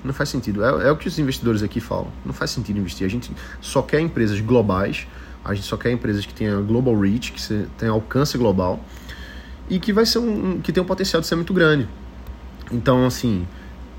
Não 0.03 0.13
faz 0.13 0.29
sentido. 0.29 0.63
É, 0.63 0.87
é 0.87 0.91
o 0.91 0.97
que 0.97 1.07
os 1.07 1.19
investidores 1.19 1.61
aqui 1.61 1.79
falam. 1.79 2.07
Não 2.25 2.33
faz 2.33 2.49
sentido 2.49 2.79
investir. 2.79 3.05
A 3.05 3.09
gente 3.09 3.31
só 3.61 3.83
quer 3.83 3.99
empresas 3.99 4.39
globais, 4.41 5.07
a 5.45 5.53
gente 5.53 5.67
só 5.67 5.77
quer 5.77 5.91
empresas 5.91 6.25
que 6.25 6.33
tenham 6.33 6.65
global 6.65 6.99
reach, 6.99 7.31
que 7.31 7.67
tenham 7.77 7.93
alcance 7.93 8.35
global 8.35 8.83
e 9.69 9.79
que 9.79 9.93
vai 9.93 10.05
ser 10.05 10.17
um, 10.19 10.59
que 10.59 10.71
tem 10.71 10.81
um 10.81 10.85
potencial 10.85 11.21
de 11.21 11.27
ser 11.27 11.35
muito 11.35 11.53
grande. 11.53 11.87
Então, 12.71 13.05
assim, 13.05 13.47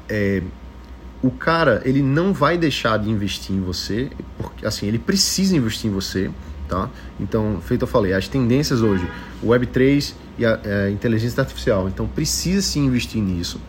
é, 0.09 0.43
o 1.23 1.31
cara 1.31 1.83
ele 1.85 2.03
não 2.03 2.33
vai 2.33 2.57
deixar 2.57 2.99
de 2.99 3.11
investir 3.11 3.55
em 3.55 3.61
você, 3.61 4.11
porque 4.39 4.67
assim 4.67 4.87
ele 4.87 4.99
precisa 4.99 5.57
investir 5.57 5.91
em 5.91 5.95
você, 5.95 6.31
tá? 6.69 6.89
Então, 7.19 7.61
feito 7.63 7.83
eu 7.83 7.89
falei, 7.89 8.15
as 8.15 8.29
tendências 8.29 8.81
hoje, 8.81 9.07
Web 9.43 9.67
3 9.67 10.15
e 10.39 10.47
a, 10.47 10.55
a 10.55 10.61
é, 10.65 10.91
inteligência 10.91 11.41
artificial, 11.41 11.89
então 11.89 12.07
precisa 12.07 12.63
se 12.63 12.79
investir 12.79 13.23
nisso. 13.23 13.61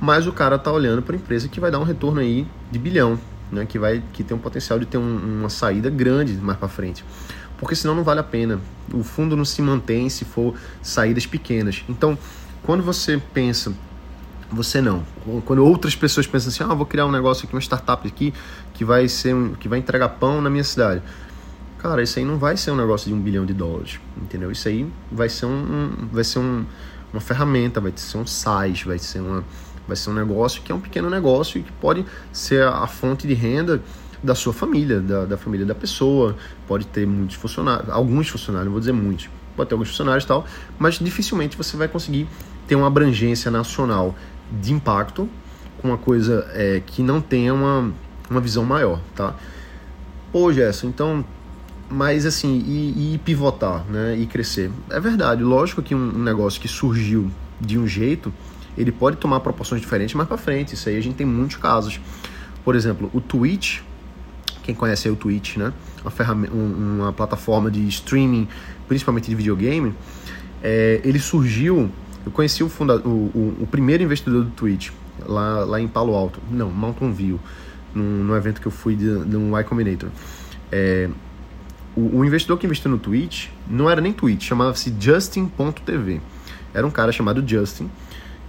Mas 0.00 0.26
o 0.26 0.32
cara 0.32 0.58
tá 0.58 0.72
olhando 0.72 1.02
para 1.02 1.16
empresa 1.16 1.48
que 1.48 1.60
vai 1.60 1.70
dar 1.70 1.78
um 1.78 1.84
retorno 1.84 2.20
aí 2.20 2.46
de 2.70 2.78
bilhão, 2.78 3.18
né? 3.52 3.66
Que 3.66 3.78
vai 3.78 4.02
que 4.12 4.24
tem 4.24 4.36
um 4.36 4.40
potencial 4.40 4.78
de 4.78 4.86
ter 4.86 4.96
um, 4.96 5.40
uma 5.40 5.50
saída 5.50 5.90
grande 5.90 6.32
mais 6.34 6.58
para 6.58 6.68
frente. 6.68 7.04
Porque 7.58 7.74
senão 7.74 7.94
não 7.94 8.02
vale 8.02 8.20
a 8.20 8.22
pena. 8.22 8.58
O 8.94 9.02
fundo 9.02 9.36
não 9.36 9.44
se 9.44 9.60
mantém 9.60 10.08
se 10.08 10.24
for 10.24 10.54
saídas 10.80 11.26
pequenas. 11.26 11.84
Então, 11.86 12.16
quando 12.62 12.82
você 12.82 13.20
pensa 13.34 13.74
você 14.50 14.80
não. 14.80 15.04
Quando 15.44 15.64
outras 15.64 15.94
pessoas 15.94 16.26
pensam 16.26 16.48
assim, 16.48 16.64
ah, 16.64 16.74
vou 16.74 16.86
criar 16.86 17.06
um 17.06 17.10
negócio 17.10 17.46
aqui, 17.46 17.54
uma 17.54 17.60
startup 17.60 18.06
aqui 18.06 18.34
que 18.74 18.84
vai 18.84 19.08
ser, 19.08 19.34
que 19.60 19.68
vai 19.68 19.78
entregar 19.78 20.08
pão 20.10 20.40
na 20.40 20.50
minha 20.50 20.64
cidade. 20.64 21.02
Cara, 21.78 22.02
isso 22.02 22.18
aí 22.18 22.24
não 22.24 22.36
vai 22.36 22.56
ser 22.56 22.70
um 22.72 22.76
negócio 22.76 23.08
de 23.08 23.14
um 23.14 23.20
bilhão 23.20 23.46
de 23.46 23.54
dólares, 23.54 23.98
entendeu? 24.20 24.50
Isso 24.50 24.68
aí 24.68 24.86
vai 25.10 25.28
ser 25.28 25.46
um, 25.46 25.50
um 25.50 26.08
vai 26.12 26.24
ser 26.24 26.38
um, 26.38 26.64
uma 27.12 27.20
ferramenta, 27.20 27.80
vai 27.80 27.92
ser 27.96 28.18
um 28.18 28.26
site, 28.26 28.86
vai 28.86 28.98
ser 28.98 29.20
uma, 29.20 29.42
vai 29.86 29.96
ser 29.96 30.10
um 30.10 30.14
negócio 30.14 30.60
que 30.62 30.70
é 30.70 30.74
um 30.74 30.80
pequeno 30.80 31.08
negócio 31.08 31.58
e 31.58 31.62
que 31.62 31.72
pode 31.72 32.04
ser 32.32 32.64
a, 32.64 32.80
a 32.80 32.86
fonte 32.86 33.26
de 33.26 33.32
renda 33.32 33.82
da 34.22 34.34
sua 34.34 34.52
família, 34.52 35.00
da, 35.00 35.24
da 35.24 35.38
família 35.38 35.64
da 35.64 35.74
pessoa. 35.74 36.36
Pode 36.68 36.86
ter 36.86 37.06
muitos 37.06 37.36
funcionários, 37.36 37.88
alguns 37.88 38.28
funcionários, 38.28 38.66
não 38.66 38.72
vou 38.72 38.80
dizer 38.80 38.92
muitos, 38.92 39.30
pode 39.56 39.70
ter 39.70 39.74
alguns 39.74 39.88
funcionários 39.88 40.24
e 40.24 40.26
tal, 40.26 40.44
mas 40.78 40.98
dificilmente 40.98 41.56
você 41.56 41.78
vai 41.78 41.88
conseguir 41.88 42.28
ter 42.66 42.74
uma 42.74 42.88
abrangência 42.88 43.50
nacional 43.50 44.14
de 44.50 44.72
impacto 44.72 45.28
com 45.80 45.88
uma 45.88 45.98
coisa 45.98 46.48
é, 46.52 46.82
que 46.84 47.02
não 47.02 47.20
tenha 47.20 47.54
uma, 47.54 47.92
uma 48.30 48.40
visão 48.40 48.64
maior, 48.64 49.00
tá? 49.14 49.34
Pô, 50.32 50.52
Gerson, 50.52 50.88
então, 50.88 51.24
mas 51.88 52.24
assim, 52.24 52.62
e, 52.66 53.14
e, 53.14 53.18
pivotar, 53.18 53.84
né, 53.86 54.16
e 54.16 54.26
crescer. 54.26 54.70
É 54.90 55.00
verdade, 55.00 55.42
lógico 55.42 55.82
que 55.82 55.94
um, 55.94 56.16
um, 56.16 56.22
negócio 56.22 56.60
que 56.60 56.68
surgiu 56.68 57.30
de 57.60 57.78
um 57.78 57.86
jeito, 57.86 58.32
ele 58.78 58.92
pode 58.92 59.16
tomar 59.16 59.40
proporções 59.40 59.80
diferentes 59.80 60.14
mais 60.14 60.28
para 60.28 60.38
frente, 60.38 60.74
isso 60.74 60.88
aí 60.88 60.96
a 60.96 61.00
gente 61.00 61.16
tem 61.16 61.26
muitos 61.26 61.56
casos. 61.56 62.00
Por 62.64 62.76
exemplo, 62.76 63.10
o 63.12 63.20
Twitch, 63.20 63.80
quem 64.62 64.74
conhece 64.74 65.08
aí 65.08 65.12
o 65.12 65.16
Twitch, 65.16 65.56
né, 65.56 65.72
uma, 66.02 66.10
ferramenta, 66.10 66.54
uma 66.54 67.12
plataforma 67.12 67.70
de 67.70 67.86
streaming, 67.88 68.46
principalmente 68.86 69.28
de 69.28 69.34
videogame, 69.34 69.94
é, 70.62 71.00
ele 71.02 71.18
surgiu 71.18 71.90
eu 72.24 72.32
conheci 72.32 72.62
o, 72.62 72.68
fundador, 72.68 73.06
o, 73.06 73.30
o, 73.34 73.56
o, 73.60 73.66
primeiro 73.66 74.02
investidor 74.02 74.44
do 74.44 74.50
Twitch, 74.50 74.90
lá, 75.26 75.64
lá 75.64 75.80
em 75.80 75.88
Palo 75.88 76.14
Alto. 76.14 76.40
Não, 76.50 76.70
Mountain 76.70 77.12
View, 77.12 77.40
num, 77.94 78.24
num 78.24 78.36
evento 78.36 78.60
que 78.60 78.66
eu 78.66 78.72
fui 78.72 78.94
de, 78.94 79.08
um 79.08 79.58
Y 79.58 79.64
Combinator. 79.64 80.10
É, 80.70 81.08
o, 81.96 82.18
o, 82.18 82.24
investidor 82.24 82.58
que 82.58 82.66
investiu 82.66 82.90
no 82.90 82.98
Twitch 82.98 83.48
não 83.68 83.88
era 83.88 84.00
nem 84.00 84.12
Twitch, 84.12 84.44
chamava-se 84.44 84.94
Justin.tv. 84.98 86.20
Era 86.72 86.86
um 86.86 86.90
cara 86.90 87.10
chamado 87.10 87.46
Justin, 87.46 87.90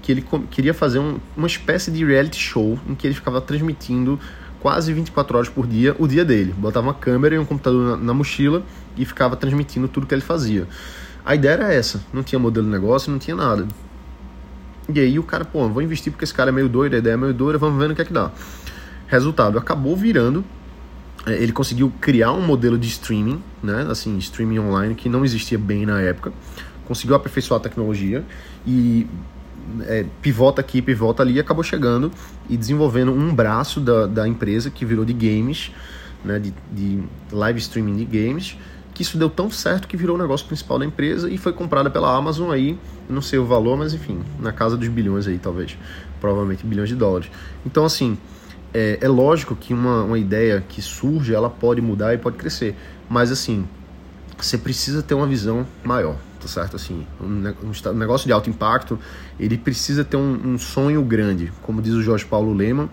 que 0.01 0.11
ele 0.11 0.25
queria 0.49 0.73
fazer 0.73 0.99
um, 0.99 1.17
uma 1.35 1.47
espécie 1.47 1.91
de 1.91 2.03
reality 2.05 2.37
show 2.37 2.77
em 2.87 2.93
que 2.93 3.07
ele 3.07 3.15
ficava 3.15 3.41
transmitindo 3.41 4.19
quase 4.59 4.93
24 4.93 5.37
horas 5.37 5.49
por 5.49 5.65
dia 5.65 5.95
o 5.97 6.07
dia 6.07 6.23
dele. 6.23 6.53
Botava 6.55 6.87
uma 6.87 6.93
câmera 6.93 7.35
e 7.35 7.39
um 7.39 7.45
computador 7.45 7.97
na, 7.97 8.05
na 8.05 8.13
mochila 8.13 8.63
e 8.95 9.05
ficava 9.05 9.35
transmitindo 9.35 9.87
tudo 9.87 10.05
que 10.05 10.13
ele 10.13 10.21
fazia. 10.21 10.67
A 11.25 11.35
ideia 11.35 11.53
era 11.53 11.73
essa, 11.73 12.01
não 12.13 12.23
tinha 12.23 12.39
modelo 12.39 12.65
de 12.65 12.71
negócio, 12.71 13.11
não 13.11 13.19
tinha 13.19 13.35
nada. 13.35 13.67
E 14.93 14.99
aí 14.99 15.19
o 15.19 15.23
cara, 15.23 15.45
pô, 15.45 15.67
vou 15.69 15.81
investir 15.81 16.11
porque 16.11 16.23
esse 16.23 16.33
cara 16.33 16.49
é 16.49 16.51
meio 16.51 16.67
doido, 16.67 16.95
a 16.95 16.99
ideia 16.99 17.13
é 17.13 17.17
meio 17.17 17.33
doida, 17.33 17.57
vamos 17.57 17.79
ver 17.79 17.87
no 17.87 17.95
que 17.95 18.01
é 18.01 18.05
que 18.05 18.13
dá. 18.13 18.31
Resultado, 19.07 19.57
acabou 19.57 19.95
virando, 19.95 20.43
é, 21.25 21.33
ele 21.33 21.51
conseguiu 21.51 21.91
criar 22.01 22.31
um 22.31 22.41
modelo 22.41 22.77
de 22.77 22.87
streaming, 22.87 23.41
né, 23.61 23.87
assim, 23.89 24.17
streaming 24.17 24.59
online 24.59 24.95
que 24.95 25.07
não 25.07 25.23
existia 25.23 25.57
bem 25.57 25.85
na 25.85 26.01
época, 26.01 26.33
conseguiu 26.85 27.15
aperfeiçoar 27.15 27.59
a 27.59 27.63
tecnologia 27.63 28.25
e 28.65 29.07
é, 29.81 30.05
pivota 30.21 30.61
aqui, 30.61 30.81
pivota 30.81 31.21
ali, 31.21 31.35
e 31.35 31.39
acabou 31.39 31.63
chegando 31.63 32.11
e 32.49 32.57
desenvolvendo 32.57 33.11
um 33.11 33.33
braço 33.33 33.79
da, 33.79 34.07
da 34.07 34.27
empresa 34.27 34.69
que 34.69 34.83
virou 34.83 35.05
de 35.05 35.13
games, 35.13 35.71
né, 36.25 36.39
de, 36.39 36.53
de 36.71 37.03
live 37.31 37.59
streaming 37.59 37.97
de 37.97 38.05
games, 38.05 38.57
que 38.93 39.01
isso 39.01 39.17
deu 39.17 39.29
tão 39.29 39.49
certo 39.49 39.87
que 39.87 39.95
virou 39.95 40.15
o 40.15 40.19
negócio 40.19 40.45
principal 40.45 40.77
da 40.77 40.85
empresa 40.85 41.29
e 41.29 41.37
foi 41.37 41.53
comprada 41.53 41.89
pela 41.89 42.15
Amazon 42.15 42.51
aí, 42.51 42.77
não 43.09 43.21
sei 43.21 43.39
o 43.39 43.45
valor, 43.45 43.77
mas 43.77 43.93
enfim, 43.93 44.21
na 44.39 44.51
casa 44.51 44.77
dos 44.77 44.87
bilhões 44.87 45.27
aí, 45.27 45.37
talvez, 45.37 45.77
provavelmente 46.19 46.65
bilhões 46.65 46.89
de 46.89 46.95
dólares. 46.95 47.29
Então, 47.65 47.85
assim, 47.85 48.17
é, 48.73 48.99
é 49.01 49.07
lógico 49.07 49.55
que 49.55 49.73
uma, 49.73 50.03
uma 50.03 50.19
ideia 50.19 50.63
que 50.67 50.81
surge, 50.81 51.33
ela 51.33 51.49
pode 51.49 51.81
mudar 51.81 52.13
e 52.13 52.17
pode 52.17 52.37
crescer, 52.37 52.75
mas 53.09 53.31
assim, 53.31 53.65
você 54.37 54.57
precisa 54.57 55.01
ter 55.01 55.13
uma 55.13 55.27
visão 55.27 55.65
maior, 55.83 56.15
tá 56.39 56.47
certo? 56.47 56.75
Assim, 56.75 57.05
um, 57.21 57.53
negócio 57.93 58.27
de 58.27 58.33
alto 58.33 58.49
impacto, 58.49 58.99
ele 59.39 59.57
precisa 59.57 60.03
ter 60.03 60.17
um, 60.17 60.53
um 60.53 60.57
sonho 60.57 61.01
grande, 61.03 61.51
como 61.61 61.81
diz 61.81 61.93
o 61.93 62.01
Jorge 62.01 62.25
Paulo 62.25 62.53
Lehmann, 62.53 62.89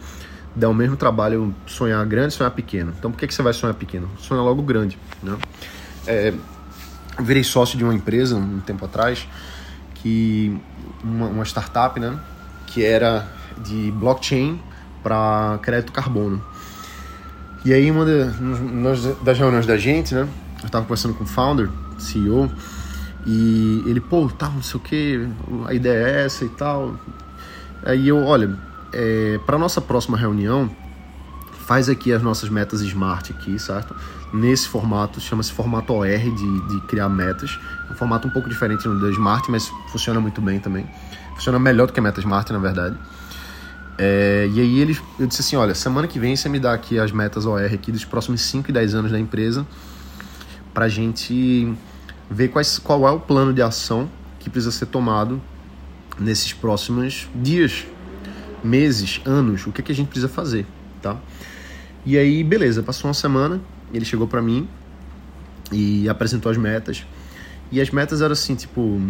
dá 0.54 0.68
o 0.68 0.74
mesmo 0.74 0.96
trabalho 0.96 1.54
sonhar 1.66 2.04
grande 2.06 2.34
sonhar 2.34 2.50
pequeno. 2.50 2.92
Então, 2.98 3.10
por 3.10 3.18
que, 3.18 3.26
que 3.26 3.34
você 3.34 3.42
vai 3.42 3.52
sonhar 3.52 3.74
pequeno? 3.74 4.08
Sonha 4.18 4.42
logo 4.42 4.62
grande, 4.62 4.98
né? 5.22 5.36
É, 6.08 6.34
virei 7.20 7.44
sócio 7.44 7.76
de 7.76 7.84
uma 7.84 7.94
empresa 7.94 8.36
um 8.36 8.60
tempo 8.60 8.84
atrás, 8.84 9.26
que 9.94 10.56
uma, 11.02 11.26
uma 11.26 11.44
startup, 11.44 11.98
né, 12.00 12.18
que 12.66 12.84
era 12.84 13.26
de 13.58 13.90
blockchain 13.92 14.60
para 15.02 15.58
crédito 15.62 15.92
carbono. 15.92 16.42
E 17.64 17.72
aí, 17.72 17.90
uma 17.90 18.04
de, 18.04 18.24
das 19.22 19.38
reuniões 19.38 19.66
da 19.66 19.76
gente, 19.76 20.14
né, 20.14 20.28
eu 20.60 20.66
estava 20.66 20.84
conversando 20.84 21.14
com 21.14 21.24
o 21.24 21.26
founder, 21.26 21.68
CEO, 21.98 22.50
e 23.26 23.82
ele, 23.86 24.00
pô, 24.00 24.28
tá, 24.28 24.48
não 24.48 24.62
sei 24.62 24.80
o 24.80 24.82
que, 24.82 25.28
a 25.66 25.74
ideia 25.74 26.06
é 26.06 26.24
essa 26.24 26.44
e 26.44 26.48
tal. 26.48 26.94
Aí 27.84 28.08
eu, 28.08 28.24
olha, 28.24 28.56
é, 28.92 29.38
para 29.44 29.58
nossa 29.58 29.80
próxima 29.80 30.16
reunião, 30.16 30.70
faz 31.66 31.88
aqui 31.88 32.12
as 32.12 32.22
nossas 32.22 32.48
metas 32.48 32.80
smart 32.80 33.32
aqui, 33.32 33.58
certo? 33.58 33.94
Nesse 34.32 34.68
formato, 34.68 35.20
chama-se 35.20 35.52
formato 35.52 35.92
OR 35.92 36.06
de, 36.06 36.68
de 36.68 36.80
criar 36.86 37.08
metas. 37.08 37.58
É 37.88 37.92
um 37.92 37.96
formato 37.96 38.28
um 38.28 38.30
pouco 38.30 38.48
diferente 38.48 38.82
do 38.86 39.10
Smart, 39.10 39.50
mas 39.50 39.68
funciona 39.90 40.20
muito 40.20 40.40
bem 40.40 40.60
também. 40.60 40.86
Funciona 41.34 41.58
melhor 41.58 41.86
do 41.86 41.92
que 41.92 42.00
a 42.00 42.02
meta 42.02 42.20
Smart, 42.20 42.52
na 42.52 42.58
verdade. 42.58 42.96
É, 43.96 44.48
e 44.52 44.60
aí 44.60 44.78
ele, 44.78 44.96
eu 45.18 45.26
disse 45.26 45.40
assim, 45.40 45.56
olha, 45.56 45.74
semana 45.74 46.06
que 46.06 46.18
vem 46.20 46.36
você 46.36 46.48
me 46.48 46.60
dá 46.60 46.72
aqui 46.72 46.98
as 46.98 47.10
metas 47.10 47.46
OR 47.46 47.64
aqui 47.64 47.90
dos 47.90 48.04
próximos 48.04 48.42
5 48.42 48.70
e 48.70 48.72
10 48.72 48.94
anos 48.94 49.10
da 49.10 49.18
empresa 49.18 49.66
pra 50.72 50.88
gente 50.88 51.74
ver 52.30 52.48
quais, 52.48 52.78
qual 52.78 53.08
é 53.08 53.10
o 53.10 53.18
plano 53.18 53.52
de 53.52 53.60
ação 53.60 54.08
que 54.38 54.48
precisa 54.48 54.70
ser 54.70 54.86
tomado 54.86 55.40
nesses 56.18 56.52
próximos 56.52 57.28
dias, 57.34 57.84
meses, 58.62 59.20
anos, 59.24 59.66
o 59.66 59.72
que, 59.72 59.80
é 59.80 59.84
que 59.84 59.90
a 59.90 59.94
gente 59.94 60.08
precisa 60.08 60.28
fazer, 60.28 60.66
tá? 61.02 61.16
E 62.06 62.16
aí, 62.16 62.44
beleza, 62.44 62.82
passou 62.82 63.08
uma 63.08 63.14
semana, 63.14 63.60
ele 63.92 64.04
chegou 64.04 64.26
para 64.26 64.42
mim 64.42 64.68
e 65.72 66.08
apresentou 66.08 66.50
as 66.50 66.56
metas. 66.56 67.04
E 67.70 67.80
as 67.80 67.90
metas 67.90 68.22
eram 68.22 68.32
assim, 68.32 68.54
tipo. 68.54 69.00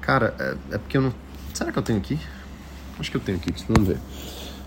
Cara, 0.00 0.34
é, 0.38 0.74
é 0.74 0.78
porque 0.78 0.96
eu 0.96 1.02
não. 1.02 1.14
Será 1.54 1.72
que 1.72 1.78
eu 1.78 1.82
tenho 1.82 1.98
aqui? 1.98 2.18
Acho 2.98 3.10
que 3.10 3.16
eu 3.16 3.20
tenho 3.20 3.38
aqui, 3.38 3.52
vamos 3.68 3.88
ver. 3.88 3.98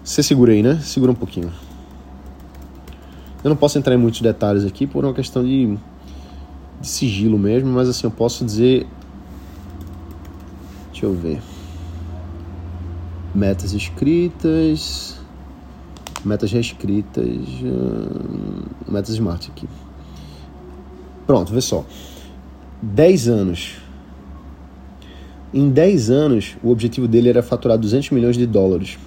Você 0.03 0.23
segura 0.23 0.51
aí, 0.51 0.63
né? 0.63 0.79
Segura 0.79 1.11
um 1.11 1.15
pouquinho. 1.15 1.51
Eu 3.43 3.49
não 3.49 3.55
posso 3.55 3.77
entrar 3.77 3.93
em 3.93 3.97
muitos 3.97 4.21
detalhes 4.21 4.65
aqui 4.65 4.85
por 4.85 5.03
uma 5.03 5.13
questão 5.13 5.43
de, 5.43 5.77
de 6.81 6.87
sigilo 6.87 7.37
mesmo, 7.37 7.69
mas 7.69 7.89
assim, 7.89 8.05
eu 8.05 8.11
posso 8.11 8.45
dizer. 8.45 8.87
Deixa 10.91 11.05
eu 11.05 11.13
ver. 11.13 11.41
Metas 13.33 13.73
escritas. 13.73 15.18
Metas 16.23 16.51
reescritas. 16.51 17.25
Hum, 17.25 18.63
metas 18.87 19.09
smart 19.09 19.49
aqui. 19.51 19.67
Pronto, 21.25 21.53
vê 21.53 21.61
só. 21.61 21.85
10 22.81 23.27
anos. 23.27 23.75
Em 25.53 25.69
10 25.69 26.09
anos, 26.09 26.57
o 26.63 26.69
objetivo 26.69 27.07
dele 27.07 27.29
era 27.29 27.41
faturar 27.41 27.77
200 27.77 28.11
milhões 28.11 28.37
de 28.37 28.45
dólares, 28.45 28.99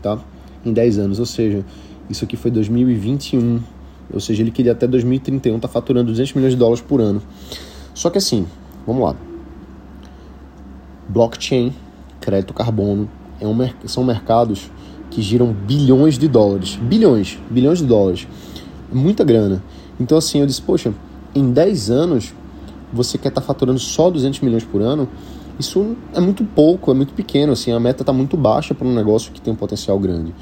tá? 0.00 0.18
Em 0.64 0.72
10 0.72 0.98
anos, 0.98 1.18
ou 1.18 1.26
seja, 1.26 1.64
isso 2.08 2.24
aqui 2.24 2.36
foi 2.36 2.50
2021, 2.50 3.60
ou 4.12 4.20
seja, 4.20 4.42
ele 4.42 4.50
queria 4.50 4.72
até 4.72 4.86
2031 4.86 5.56
estar 5.56 5.68
tá 5.68 5.72
faturando 5.72 6.10
200 6.10 6.32
milhões 6.32 6.54
de 6.54 6.58
dólares 6.58 6.80
por 6.80 7.00
ano. 7.00 7.20
Só 7.94 8.08
que 8.08 8.16
assim, 8.16 8.46
vamos 8.86 9.02
lá. 9.02 9.16
Blockchain, 11.08 11.74
crédito 12.20 12.54
carbono, 12.54 13.08
é 13.38 13.46
um, 13.46 13.56
são 13.86 14.02
mercados 14.02 14.70
que 15.12 15.20
giram 15.20 15.52
bilhões 15.52 16.18
de 16.18 16.26
dólares. 16.26 16.78
Bilhões, 16.80 17.38
bilhões 17.50 17.78
de 17.78 17.84
dólares. 17.84 18.26
Muita 18.90 19.22
grana. 19.22 19.62
Então 20.00 20.16
assim, 20.16 20.40
eu 20.40 20.46
disse, 20.46 20.62
poxa, 20.62 20.92
em 21.34 21.52
10 21.52 21.90
anos 21.90 22.34
você 22.92 23.18
quer 23.18 23.28
estar 23.28 23.40
tá 23.40 23.46
faturando 23.46 23.78
só 23.78 24.10
200 24.10 24.40
milhões 24.40 24.64
por 24.64 24.80
ano, 24.80 25.08
isso 25.58 25.96
é 26.14 26.20
muito 26.20 26.44
pouco, 26.44 26.90
é 26.90 26.94
muito 26.94 27.12
pequeno, 27.14 27.52
assim, 27.52 27.72
a 27.72 27.80
meta 27.80 28.02
está 28.02 28.12
muito 28.12 28.36
baixa 28.36 28.74
para 28.74 28.86
um 28.86 28.94
negócio 28.94 29.32
que 29.32 29.40
tem 29.40 29.52
um 29.52 29.56
potencial 29.56 29.98
grande. 29.98 30.34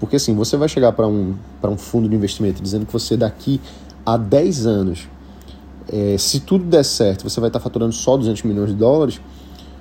Porque 0.00 0.16
assim, 0.16 0.34
você 0.34 0.56
vai 0.56 0.68
chegar 0.68 0.92
para 0.92 1.06
um, 1.06 1.34
um 1.64 1.76
fundo 1.76 2.08
de 2.08 2.14
investimento 2.14 2.62
dizendo 2.62 2.86
que 2.86 2.92
você 2.92 3.16
daqui 3.16 3.60
a 4.04 4.16
10 4.16 4.66
anos, 4.66 5.08
é, 5.88 6.16
se 6.16 6.40
tudo 6.40 6.64
der 6.64 6.84
certo, 6.84 7.28
você 7.28 7.40
vai 7.40 7.48
estar 7.48 7.58
tá 7.58 7.62
faturando 7.62 7.92
só 7.92 8.16
200 8.16 8.42
milhões 8.44 8.70
de 8.70 8.76
dólares, 8.76 9.20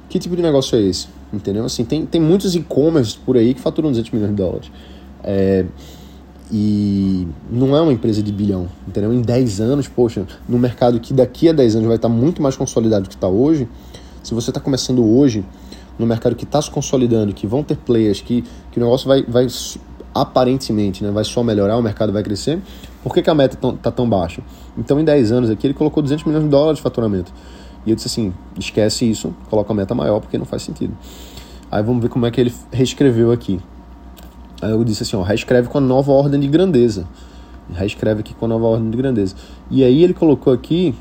que 0.09 0.19
tipo 0.19 0.35
de 0.35 0.41
negócio 0.41 0.77
é 0.77 0.81
esse? 0.81 1.07
Entendeu? 1.33 1.65
Assim, 1.65 1.85
tem, 1.85 2.05
tem 2.05 2.19
muitos 2.19 2.55
e-commerce 2.55 3.17
por 3.17 3.37
aí 3.37 3.53
que 3.53 3.61
faturam 3.61 3.89
200 3.89 4.11
milhões 4.11 4.31
de 4.31 4.35
dólares. 4.35 4.71
É, 5.23 5.65
e 6.51 7.25
não 7.49 7.75
é 7.75 7.81
uma 7.81 7.93
empresa 7.93 8.21
de 8.21 8.31
bilhão, 8.31 8.67
entendeu? 8.85 9.13
Em 9.13 9.21
10 9.21 9.61
anos, 9.61 9.87
poxa, 9.87 10.25
no 10.49 10.59
mercado 10.59 10.99
que 10.99 11.13
daqui 11.13 11.47
a 11.47 11.53
10 11.53 11.77
anos 11.77 11.87
vai 11.87 11.95
estar 11.95 12.09
muito 12.09 12.41
mais 12.41 12.57
consolidado 12.57 13.03
do 13.03 13.09
que 13.09 13.15
está 13.15 13.29
hoje, 13.29 13.69
se 14.21 14.33
você 14.33 14.49
está 14.49 14.59
começando 14.59 15.03
hoje, 15.05 15.45
no 15.97 16.05
mercado 16.05 16.35
que 16.35 16.43
está 16.43 16.61
se 16.61 16.69
consolidando, 16.69 17.33
que 17.33 17.47
vão 17.47 17.63
ter 17.63 17.77
players, 17.77 18.19
que, 18.19 18.43
que 18.69 18.77
o 18.77 18.83
negócio 18.83 19.07
vai, 19.07 19.23
vai 19.23 19.47
aparentemente 20.13 21.03
né, 21.03 21.11
vai 21.11 21.23
só 21.23 21.41
melhorar, 21.41 21.77
o 21.77 21.81
mercado 21.81 22.11
vai 22.11 22.21
crescer, 22.21 22.59
por 23.01 23.13
que, 23.13 23.21
que 23.21 23.29
a 23.29 23.33
meta 23.33 23.57
está 23.73 23.89
tão 23.89 24.07
baixa? 24.07 24.43
Então, 24.77 24.99
em 24.99 25.05
10 25.05 25.31
anos 25.31 25.49
aqui, 25.49 25.67
ele 25.67 25.73
colocou 25.73 26.03
200 26.03 26.25
milhões 26.25 26.43
de 26.43 26.49
dólares 26.49 26.77
de 26.77 26.83
faturamento. 26.83 27.31
E 27.85 27.89
eu 27.89 27.95
disse 27.95 28.07
assim: 28.07 28.33
esquece 28.57 29.09
isso, 29.09 29.33
coloca 29.49 29.71
a 29.71 29.75
meta 29.75 29.95
maior, 29.95 30.19
porque 30.19 30.37
não 30.37 30.45
faz 30.45 30.63
sentido. 30.63 30.95
Aí 31.71 31.81
vamos 31.81 32.01
ver 32.01 32.09
como 32.09 32.25
é 32.25 32.31
que 32.31 32.41
ele 32.41 32.53
reescreveu 32.71 33.31
aqui. 33.31 33.59
Aí 34.61 34.71
eu 34.71 34.83
disse 34.83 35.03
assim, 35.03 35.15
ó, 35.15 35.23
reescreve 35.23 35.69
com 35.69 35.77
a 35.79 35.81
nova 35.81 36.11
ordem 36.11 36.39
de 36.39 36.47
grandeza. 36.47 37.07
Reescreve 37.73 38.19
aqui 38.19 38.33
com 38.33 38.45
a 38.45 38.47
nova 38.47 38.65
ordem 38.65 38.91
de 38.91 38.97
grandeza. 38.97 39.35
E 39.71 39.83
aí 39.83 40.03
ele 40.03 40.13
colocou 40.13 40.51
aqui. 40.51 40.93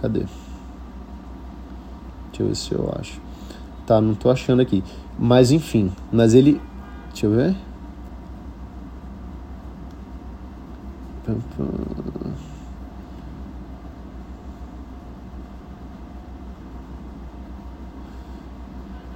Cadê? 0.00 0.24
Deixa 2.30 2.42
eu 2.42 2.46
ver 2.48 2.56
se 2.56 2.72
eu 2.72 2.92
acho. 2.98 3.20
Tá, 3.86 4.00
não 4.00 4.14
tô 4.14 4.30
achando 4.30 4.62
aqui. 4.62 4.82
Mas 5.18 5.52
enfim, 5.52 5.92
mas 6.10 6.32
ele. 6.34 6.60
Deixa 7.12 7.26
eu 7.26 7.32
ver. 7.32 7.54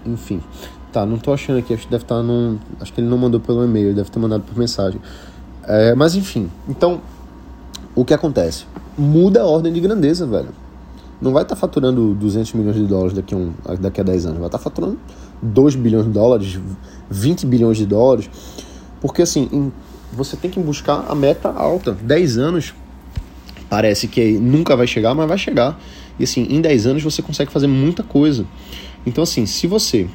Enfim. 0.07 0.41
Tá, 0.93 1.05
não 1.05 1.19
tô 1.19 1.33
achando 1.33 1.59
aqui, 1.59 1.75
acho 1.75 1.85
que 1.85 1.91
deve 1.91 2.05
estar 2.05 2.17
tá 2.17 2.23
num. 2.23 2.59
Acho 2.81 2.93
que 2.93 3.01
ele 3.01 3.09
não 3.09 3.19
mandou 3.19 3.41
pelo 3.41 3.65
e-mail, 3.65 3.95
deve 3.95 4.11
ter 4.11 4.19
mandado 4.19 4.43
por 4.43 4.57
mensagem. 4.57 5.01
É, 5.65 5.95
mas 5.95 6.15
enfim, 6.15 6.51
então, 6.69 7.01
o 7.95 8.05
que 8.05 8.15
acontece? 8.15 8.67
Muda 8.97 9.43
a 9.43 9.47
ordem 9.47 9.73
de 9.73 9.81
grandeza, 9.81 10.27
velho. 10.27 10.51
Não 11.21 11.33
vai 11.33 11.43
estar 11.43 11.55
tá 11.55 11.61
faturando 11.61 12.15
200 12.15 12.53
milhões 12.53 12.77
de 12.77 12.85
dólares 12.85 13.15
daqui 13.15 13.35
a, 13.35 13.39
um, 13.39 13.53
daqui 13.81 14.01
a 14.01 14.05
10 14.05 14.27
anos, 14.27 14.39
vai 14.39 14.47
estar 14.47 14.59
tá 14.59 14.63
faturando 14.63 14.99
2 15.43 15.75
bilhões 15.75 16.05
de 16.05 16.13
dólares, 16.13 16.61
20 17.11 17.47
bilhões 17.47 17.77
de 17.77 17.87
dólares. 17.87 18.31
Porque 19.01 19.23
assim, 19.23 19.49
em, 19.53 19.73
você 20.13 20.37
tem 20.37 20.51
que 20.51 20.61
buscar 20.61 21.07
a 21.09 21.15
meta 21.15 21.49
alta. 21.49 21.93
10 21.93 22.39
anos 22.39 22.75
parece 23.69 24.07
que 24.07 24.39
nunca 24.39 24.77
vai 24.77 24.87
chegar, 24.87 25.15
mas 25.15 25.27
vai 25.27 25.39
chegar. 25.39 25.79
E 26.19 26.25
assim, 26.25 26.47
em 26.49 26.61
10 26.61 26.87
anos 26.87 27.03
você 27.03 27.23
consegue 27.23 27.51
fazer 27.51 27.67
muita 27.67 28.03
coisa. 28.03 28.47
Então 29.07 29.25
assim, 29.25 29.47
se 29.47 29.67
você 29.67 30.09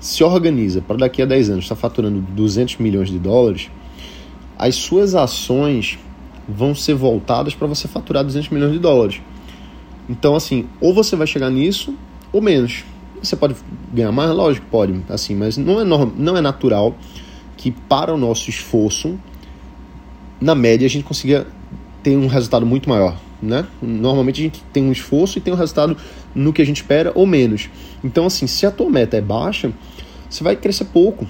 se 0.00 0.22
organiza 0.22 0.80
para 0.80 0.96
daqui 0.96 1.20
a 1.22 1.26
10 1.26 1.50
anos 1.50 1.64
estar 1.64 1.74
tá 1.74 1.80
faturando 1.80 2.20
200 2.20 2.76
milhões 2.76 3.08
de 3.08 3.18
dólares, 3.18 3.70
as 4.58 4.74
suas 4.74 5.14
ações 5.14 5.98
vão 6.48 6.74
ser 6.74 6.94
voltadas 6.94 7.54
para 7.54 7.66
você 7.66 7.86
faturar 7.86 8.24
200 8.24 8.48
milhões 8.50 8.72
de 8.72 8.78
dólares. 8.78 9.20
Então, 10.08 10.34
assim, 10.34 10.66
ou 10.80 10.94
você 10.94 11.14
vai 11.14 11.26
chegar 11.26 11.50
nisso 11.50 11.94
ou 12.32 12.40
menos. 12.40 12.84
Você 13.22 13.36
pode 13.36 13.56
ganhar 13.92 14.12
mais, 14.12 14.30
lógico, 14.30 14.66
pode, 14.70 15.02
assim, 15.08 15.34
mas 15.34 15.56
não 15.56 15.80
é, 15.80 15.84
norm, 15.84 16.10
não 16.16 16.36
é 16.36 16.40
natural 16.40 16.96
que 17.56 17.70
para 17.70 18.14
o 18.14 18.16
nosso 18.16 18.48
esforço, 18.48 19.18
na 20.40 20.54
média, 20.54 20.86
a 20.86 20.88
gente 20.88 21.04
consiga 21.04 21.46
ter 22.08 22.16
um 22.16 22.26
resultado 22.26 22.64
muito 22.64 22.88
maior 22.88 23.16
né? 23.40 23.66
Normalmente 23.80 24.40
a 24.40 24.44
gente 24.44 24.62
tem 24.72 24.84
um 24.84 24.92
esforço 24.92 25.38
e 25.38 25.40
tem 25.40 25.52
um 25.52 25.56
resultado 25.56 25.96
no 26.34 26.52
que 26.52 26.60
a 26.60 26.66
gente 26.66 26.78
espera 26.78 27.12
ou 27.14 27.26
menos. 27.26 27.70
Então, 28.02 28.26
assim, 28.26 28.46
se 28.46 28.66
a 28.66 28.70
tua 28.70 28.90
meta 28.90 29.16
é 29.16 29.20
baixa, 29.20 29.72
você 30.28 30.42
vai 30.42 30.56
crescer 30.56 30.86
pouco. 30.86 31.26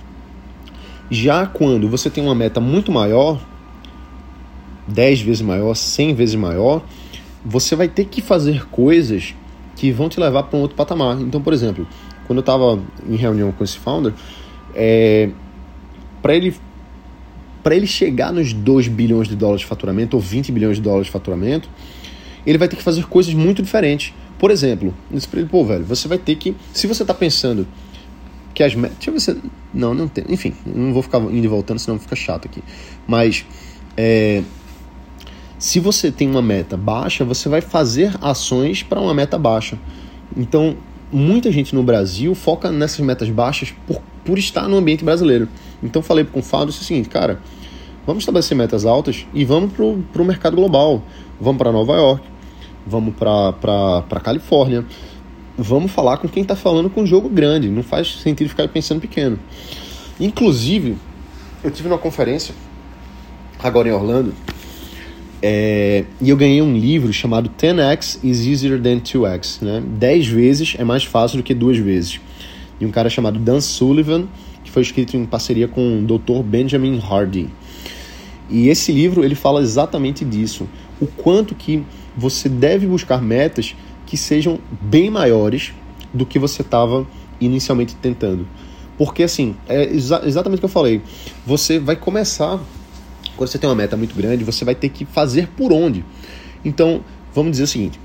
Já 1.10 1.46
quando 1.46 1.88
você 1.88 2.10
tem 2.10 2.24
uma 2.24 2.34
meta 2.34 2.60
muito 2.60 2.90
maior, 2.90 3.40
10 4.86 5.20
vezes 5.20 5.42
maior, 5.42 5.74
100 5.74 6.14
vezes 6.14 6.34
maior, 6.34 6.82
você 7.44 7.76
vai 7.76 7.88
ter 7.88 8.06
que 8.06 8.20
fazer 8.20 8.66
coisas 8.66 9.34
que 9.76 9.92
vão 9.92 10.08
te 10.08 10.18
levar 10.18 10.44
para 10.44 10.58
um 10.58 10.62
outro 10.62 10.76
patamar. 10.76 11.20
Então, 11.20 11.40
por 11.40 11.52
exemplo, 11.52 11.86
quando 12.26 12.38
eu 12.38 12.40
estava 12.40 12.80
em 13.08 13.16
reunião 13.16 13.52
com 13.52 13.62
esse 13.62 13.78
founder, 13.78 14.12
é, 14.74 15.30
para 16.20 16.34
ele 16.34 16.54
para 17.62 17.74
ele 17.74 17.86
chegar 17.86 18.32
nos 18.32 18.52
2 18.52 18.88
bilhões 18.88 19.28
de 19.28 19.36
dólares 19.36 19.60
de 19.60 19.66
faturamento 19.66 20.16
ou 20.16 20.22
20 20.22 20.52
bilhões 20.52 20.76
de 20.76 20.82
dólares 20.82 21.06
de 21.06 21.12
faturamento, 21.12 21.68
ele 22.46 22.58
vai 22.58 22.68
ter 22.68 22.76
que 22.76 22.82
fazer 22.82 23.04
coisas 23.06 23.34
muito 23.34 23.62
diferentes. 23.62 24.14
Por 24.38 24.50
exemplo, 24.50 24.94
eu 25.10 25.18
ele, 25.34 25.46
pô, 25.46 25.64
velho, 25.64 25.84
você 25.84 26.06
vai 26.06 26.18
ter 26.18 26.36
que. 26.36 26.54
Se 26.72 26.86
você 26.86 27.04
tá 27.04 27.12
pensando 27.12 27.66
que 28.54 28.62
as 28.62 28.74
metas. 28.74 28.96
Deixa 28.96 29.10
eu 29.10 29.14
ver 29.14 29.20
se. 29.20 29.50
Não, 29.74 29.94
não 29.94 30.08
tem. 30.08 30.24
Enfim, 30.28 30.54
não 30.64 30.92
vou 30.92 31.02
ficar 31.02 31.18
indo 31.20 31.44
e 31.44 31.48
voltando, 31.48 31.78
senão 31.78 31.98
fica 31.98 32.16
chato 32.16 32.46
aqui. 32.46 32.62
Mas. 33.06 33.44
É, 33.96 34.42
se 35.58 35.80
você 35.80 36.12
tem 36.12 36.30
uma 36.30 36.40
meta 36.40 36.76
baixa, 36.76 37.24
você 37.24 37.48
vai 37.48 37.60
fazer 37.60 38.14
ações 38.20 38.82
para 38.82 39.00
uma 39.00 39.12
meta 39.12 39.36
baixa. 39.36 39.76
Então, 40.36 40.76
muita 41.10 41.50
gente 41.50 41.74
no 41.74 41.82
Brasil 41.82 42.32
foca 42.34 42.70
nessas 42.70 43.00
metas 43.00 43.28
baixas 43.28 43.74
por, 43.86 44.00
por 44.24 44.38
estar 44.38 44.68
no 44.68 44.76
ambiente 44.76 45.04
brasileiro. 45.04 45.48
Então, 45.82 46.02
falei 46.02 46.24
com 46.24 46.40
o 46.40 46.42
Fábio 46.42 46.68
o 46.68 46.72
seguinte, 46.72 47.08
cara, 47.08 47.40
vamos 48.06 48.22
estabelecer 48.22 48.56
metas 48.56 48.84
altas 48.84 49.26
e 49.32 49.44
vamos 49.44 49.72
para 49.72 50.22
o 50.22 50.24
mercado 50.24 50.56
global. 50.56 51.02
Vamos 51.40 51.58
para 51.58 51.70
Nova 51.70 51.94
York, 51.94 52.24
vamos 52.86 53.14
para 53.14 54.20
Califórnia, 54.22 54.84
vamos 55.56 55.92
falar 55.92 56.16
com 56.16 56.28
quem 56.28 56.42
está 56.42 56.56
falando 56.56 56.90
com 56.90 57.02
um 57.02 57.06
jogo 57.06 57.28
grande, 57.28 57.68
não 57.68 57.82
faz 57.82 58.20
sentido 58.20 58.48
ficar 58.48 58.66
pensando 58.68 59.00
pequeno. 59.00 59.38
Inclusive, 60.18 60.96
eu 61.62 61.70
tive 61.70 61.88
uma 61.88 61.98
conferência 61.98 62.54
agora 63.62 63.88
em 63.88 63.92
Orlando 63.92 64.34
é, 65.40 66.04
e 66.20 66.30
eu 66.30 66.36
ganhei 66.36 66.60
um 66.60 66.76
livro 66.76 67.12
chamado 67.12 67.48
10x 67.50 68.18
is 68.24 68.44
easier 68.44 68.80
than 68.80 68.98
2x, 68.98 69.62
né? 69.62 69.82
10 69.86 70.26
vezes 70.26 70.74
é 70.78 70.84
mais 70.84 71.04
fácil 71.04 71.38
do 71.38 71.44
que 71.44 71.54
duas 71.54 71.78
vezes. 71.78 72.20
E 72.80 72.86
um 72.86 72.90
cara 72.90 73.08
chamado 73.08 73.38
Dan 73.38 73.60
Sullivan, 73.60 74.26
foi 74.78 74.82
escrito 74.82 75.16
em 75.16 75.26
parceria 75.26 75.66
com 75.66 75.98
o 75.98 76.02
Dr. 76.06 76.40
Benjamin 76.44 77.00
Hardy. 77.00 77.48
E 78.48 78.68
esse 78.68 78.92
livro 78.92 79.24
ele 79.24 79.34
fala 79.34 79.60
exatamente 79.60 80.24
disso, 80.24 80.68
o 81.00 81.06
quanto 81.06 81.52
que 81.52 81.82
você 82.16 82.48
deve 82.48 82.86
buscar 82.86 83.20
metas 83.20 83.74
que 84.06 84.16
sejam 84.16 84.60
bem 84.80 85.10
maiores 85.10 85.72
do 86.14 86.24
que 86.24 86.38
você 86.38 86.62
estava 86.62 87.04
inicialmente 87.40 87.96
tentando. 87.96 88.46
Porque 88.96 89.24
assim, 89.24 89.56
é 89.68 89.82
exa 89.82 90.22
exatamente 90.24 90.58
o 90.58 90.60
que 90.60 90.66
eu 90.66 90.70
falei. 90.70 91.02
Você 91.44 91.80
vai 91.80 91.96
começar, 91.96 92.60
quando 93.36 93.50
você 93.50 93.58
tem 93.58 93.68
uma 93.68 93.74
meta 93.74 93.96
muito 93.96 94.14
grande, 94.14 94.44
você 94.44 94.64
vai 94.64 94.76
ter 94.76 94.90
que 94.90 95.04
fazer 95.04 95.48
por 95.48 95.72
onde. 95.72 96.04
Então, 96.64 97.02
vamos 97.34 97.50
dizer 97.50 97.64
o 97.64 97.66
seguinte: 97.66 97.98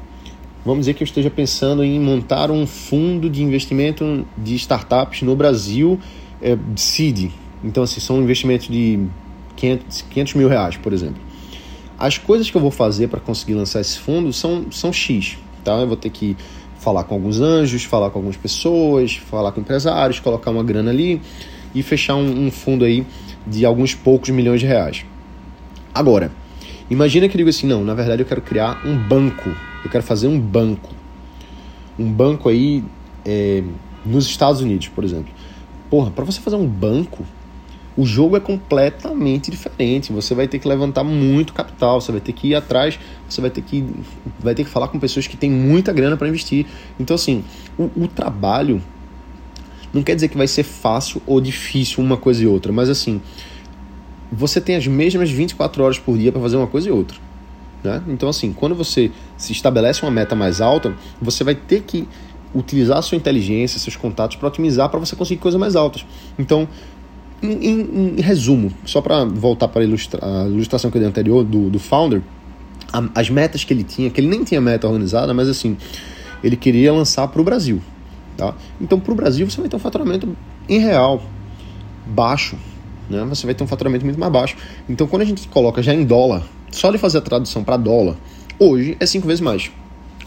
vamos 0.65 0.81
dizer 0.81 0.95
que 0.95 1.03
eu 1.03 1.05
esteja 1.05 1.29
pensando 1.29 1.83
em 1.83 1.99
montar 1.99 2.49
um 2.49 2.65
fundo 2.65 3.29
de 3.29 3.43
investimento 3.43 4.25
de 4.35 4.55
startups 4.55 5.21
no 5.21 5.35
Brasil, 5.35 5.99
é, 6.43 6.57
seed. 6.75 7.31
Então, 7.63 7.83
assim, 7.83 8.01
são 8.01 8.21
investimentos 8.21 8.67
de 8.67 8.99
500, 9.55 10.01
500 10.09 10.33
mil 10.35 10.49
reais, 10.49 10.77
por 10.77 10.91
exemplo. 10.91 11.21
as 11.97 12.17
coisas 12.17 12.51
que 12.51 12.57
eu 12.57 12.61
vou 12.61 12.71
fazer 12.71 13.07
para 13.07 13.19
conseguir 13.19 13.53
lançar 13.53 13.79
esse 13.79 13.97
fundo 13.97 14.33
são, 14.33 14.65
são 14.71 14.91
X, 14.91 15.37
tá? 15.63 15.73
Eu 15.79 15.87
vou 15.87 15.95
ter 15.95 16.09
que 16.09 16.35
falar 16.79 17.05
com 17.05 17.15
alguns 17.15 17.39
anjos, 17.39 17.85
falar 17.85 18.09
com 18.09 18.19
algumas 18.19 18.35
pessoas, 18.35 19.15
falar 19.15 19.53
com 19.53 19.61
empresários, 19.61 20.19
colocar 20.19 20.51
uma 20.51 20.63
grana 20.63 20.91
ali 20.91 21.21
e 21.73 21.81
fechar 21.81 22.15
um, 22.15 22.47
um 22.47 22.51
fundo 22.51 22.83
aí 22.83 23.05
de 23.47 23.65
alguns 23.65 23.95
poucos 23.95 24.29
milhões 24.29 24.59
de 24.59 24.65
reais. 24.65 25.05
Agora, 25.95 26.29
imagina 26.89 27.29
que 27.29 27.35
eu 27.35 27.37
digo 27.37 27.49
assim, 27.49 27.67
não, 27.67 27.85
na 27.85 27.93
verdade 27.93 28.21
eu 28.21 28.25
quero 28.25 28.41
criar 28.41 28.85
um 28.85 28.97
banco, 28.97 29.49
eu 29.83 29.89
quero 29.89 30.03
fazer 30.03 30.27
um 30.27 30.37
banco. 30.37 30.89
Um 31.97 32.11
banco 32.11 32.49
aí 32.49 32.83
é, 33.25 33.63
nos 34.05 34.25
Estados 34.25 34.59
Unidos, 34.59 34.89
por 34.89 35.05
exemplo. 35.05 35.31
Porra, 35.93 36.09
para 36.09 36.25
você 36.25 36.41
fazer 36.41 36.55
um 36.55 36.65
banco, 36.65 37.23
o 37.95 38.03
jogo 38.03 38.35
é 38.35 38.39
completamente 38.39 39.51
diferente. 39.51 40.11
Você 40.11 40.33
vai 40.33 40.47
ter 40.47 40.57
que 40.57 40.67
levantar 40.67 41.03
muito 41.03 41.53
capital, 41.53 42.01
você 42.01 42.11
vai 42.11 42.19
ter 42.19 42.33
que 42.33 42.47
ir 42.47 42.55
atrás, 42.55 42.99
você 43.29 43.39
vai 43.39 43.51
ter 43.51 43.61
que, 43.61 43.85
vai 44.39 44.55
ter 44.55 44.63
que 44.63 44.71
falar 44.71 44.87
com 44.87 44.97
pessoas 44.97 45.27
que 45.27 45.37
têm 45.37 45.51
muita 45.51 45.93
grana 45.93 46.17
para 46.17 46.27
investir. 46.27 46.65
Então, 46.99 47.13
assim, 47.13 47.43
o, 47.77 47.91
o, 47.95 48.07
trabalho 48.07 48.81
não 49.93 50.01
quer 50.01 50.15
dizer 50.15 50.29
que 50.29 50.35
vai 50.35 50.47
ser 50.47 50.63
fácil 50.63 51.21
ou 51.27 51.39
difícil 51.39 52.03
uma 52.03 52.17
coisa 52.17 52.41
e 52.41 52.47
outra, 52.47 52.73
mas 52.73 52.89
assim, 52.89 53.21
você 54.31 54.59
tem 54.59 54.75
as 54.75 54.87
mesmas 54.87 55.29
24 55.29 55.83
horas 55.83 55.99
por 55.99 56.17
dia 56.17 56.31
para 56.31 56.41
fazer 56.41 56.57
uma 56.57 56.65
coisa 56.65 56.89
e 56.89 56.91
outra. 56.91 57.19
Né? 57.83 58.01
Então, 58.07 58.29
assim, 58.29 58.51
quando 58.51 58.73
você 58.73 59.11
se 59.37 59.51
estabelece 59.51 60.01
uma 60.01 60.09
meta 60.09 60.33
mais 60.33 60.59
alta, 60.59 60.95
você 61.21 61.43
vai 61.43 61.53
ter 61.53 61.83
que 61.83 62.07
utilizar 62.53 63.01
sua 63.01 63.17
inteligência, 63.17 63.79
seus 63.79 63.95
contatos 63.95 64.37
para 64.37 64.47
otimizar 64.47 64.89
para 64.89 64.99
você 64.99 65.15
conseguir 65.15 65.41
coisas 65.41 65.59
mais 65.59 65.75
altas. 65.75 66.05
Então, 66.37 66.67
em, 67.41 67.51
em, 67.51 68.15
em 68.17 68.21
resumo, 68.21 68.71
só 68.85 69.01
para 69.01 69.25
voltar 69.25 69.67
para 69.67 69.81
a, 69.81 69.85
ilustração 69.85 70.89
que 70.89 70.97
eu 70.97 71.01
dei 71.01 71.09
anterior 71.09 71.43
do, 71.43 71.69
do 71.69 71.79
Founder, 71.79 72.21
a, 72.91 73.03
as 73.15 73.29
metas 73.29 73.63
que 73.63 73.73
ele 73.73 73.83
tinha, 73.83 74.09
que 74.09 74.21
ele 74.21 74.27
nem 74.27 74.43
tinha 74.43 74.61
meta 74.61 74.87
organizada, 74.87 75.33
mas 75.33 75.49
assim, 75.49 75.77
ele 76.43 76.55
queria 76.55 76.93
lançar 76.93 77.27
para 77.27 77.41
o 77.41 77.43
Brasil. 77.43 77.81
Tá? 78.37 78.53
Então, 78.79 78.99
para 78.99 79.11
o 79.11 79.15
Brasil, 79.15 79.49
você 79.49 79.59
vai 79.59 79.69
ter 79.69 79.75
um 79.75 79.79
faturamento 79.79 80.35
em 80.67 80.79
real 80.79 81.21
baixo. 82.05 82.57
Né? 83.09 83.23
Você 83.25 83.45
vai 83.45 83.53
ter 83.53 83.63
um 83.63 83.67
faturamento 83.67 84.05
muito 84.05 84.19
mais 84.19 84.31
baixo. 84.31 84.55
Então, 84.89 85.07
quando 85.07 85.21
a 85.21 85.25
gente 85.25 85.47
coloca 85.47 85.81
já 85.83 85.93
em 85.93 86.03
dólar, 86.03 86.43
só 86.71 86.91
de 86.91 86.97
fazer 86.97 87.19
a 87.19 87.21
tradução 87.21 87.63
para 87.63 87.77
dólar, 87.77 88.15
hoje 88.57 88.97
é 88.99 89.05
cinco 89.05 89.27
vezes 89.27 89.41
mais. 89.41 89.71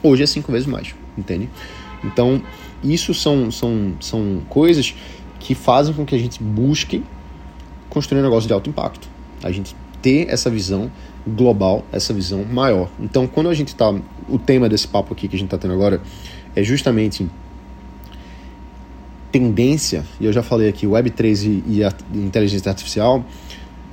Hoje 0.03 0.23
é 0.23 0.27
cinco 0.27 0.53
vezes 0.53 0.67
mais, 0.67 0.95
entende? 1.17 1.49
Então, 2.05 2.43
isso 2.83 3.13
são, 3.15 3.51
são, 3.51 3.95
são 4.01 4.43
coisas 4.49 4.95
que 5.39 5.55
fazem 5.55 5.95
com 5.95 6.05
que 6.05 6.15
a 6.15 6.19
gente 6.19 6.43
busque 6.43 7.03
construir 7.89 8.21
um 8.21 8.25
negócio 8.25 8.47
de 8.47 8.53
alto 8.53 8.69
impacto. 8.69 9.09
A 9.43 9.51
gente 9.51 9.75
ter 10.03 10.29
essa 10.29 10.51
visão 10.51 10.91
global, 11.27 11.85
essa 11.91 12.15
visão 12.15 12.45
maior. 12.45 12.89
Então, 13.01 13.27
quando 13.27 13.49
a 13.49 13.55
gente 13.55 13.69
está. 13.69 13.93
O 14.29 14.39
tema 14.39 14.69
desse 14.69 14.89
papo 14.89 15.13
aqui 15.13 15.29
que 15.29 15.37
a 15.37 15.39
gente 15.39 15.47
está 15.47 15.59
tendo 15.59 15.75
agora 15.75 16.01
é 16.55 16.63
justamente 16.65 17.29
tendência, 19.31 20.05
e 20.19 20.25
eu 20.25 20.33
já 20.33 20.43
falei 20.43 20.69
aqui, 20.69 20.87
Web3 20.87 21.63
e, 21.67 21.85
a 21.85 21.93
inteligência 22.15 22.71
artificial. 22.71 23.25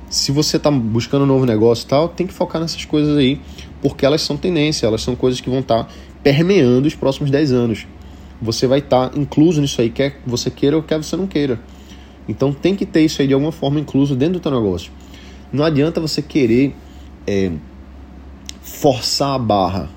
Se 0.08 0.32
você 0.32 0.56
está 0.56 0.70
buscando 0.70 1.22
um 1.22 1.26
novo 1.26 1.44
negócio 1.44 1.84
e 1.84 1.88
tal, 1.88 2.08
tem 2.08 2.26
que 2.26 2.32
focar 2.32 2.60
nessas 2.60 2.84
coisas 2.84 3.16
aí, 3.16 3.40
porque 3.82 4.06
elas 4.06 4.22
são 4.22 4.36
tendência, 4.36 4.86
elas 4.86 5.02
são 5.02 5.14
coisas 5.14 5.40
que 5.40 5.50
vão 5.50 5.60
estar 5.60 5.84
tá 5.84 5.90
permeando 6.24 6.88
os 6.88 6.94
próximos 6.94 7.30
10 7.30 7.52
anos 7.52 7.86
você 8.40 8.66
vai 8.66 8.80
estar 8.80 9.10
tá 9.10 9.18
incluso 9.18 9.60
nisso 9.60 9.80
aí, 9.80 9.90
quer 9.90 10.20
você 10.26 10.50
queira 10.50 10.76
ou 10.76 10.82
quer 10.82 10.96
você 10.96 11.16
não 11.16 11.26
queira. 11.26 11.60
Então 12.28 12.52
tem 12.52 12.74
que 12.74 12.84
ter 12.84 13.02
isso 13.02 13.22
aí 13.22 13.28
de 13.28 13.34
alguma 13.34 13.52
forma 13.52 13.78
incluso 13.78 14.16
dentro 14.16 14.34
do 14.34 14.40
teu 14.40 14.50
negócio. 14.50 14.90
Não 15.52 15.64
adianta 15.64 16.00
você 16.00 16.20
querer 16.20 16.74
é, 17.26 17.52
forçar 18.60 19.34
a 19.34 19.38
barra 19.38 19.88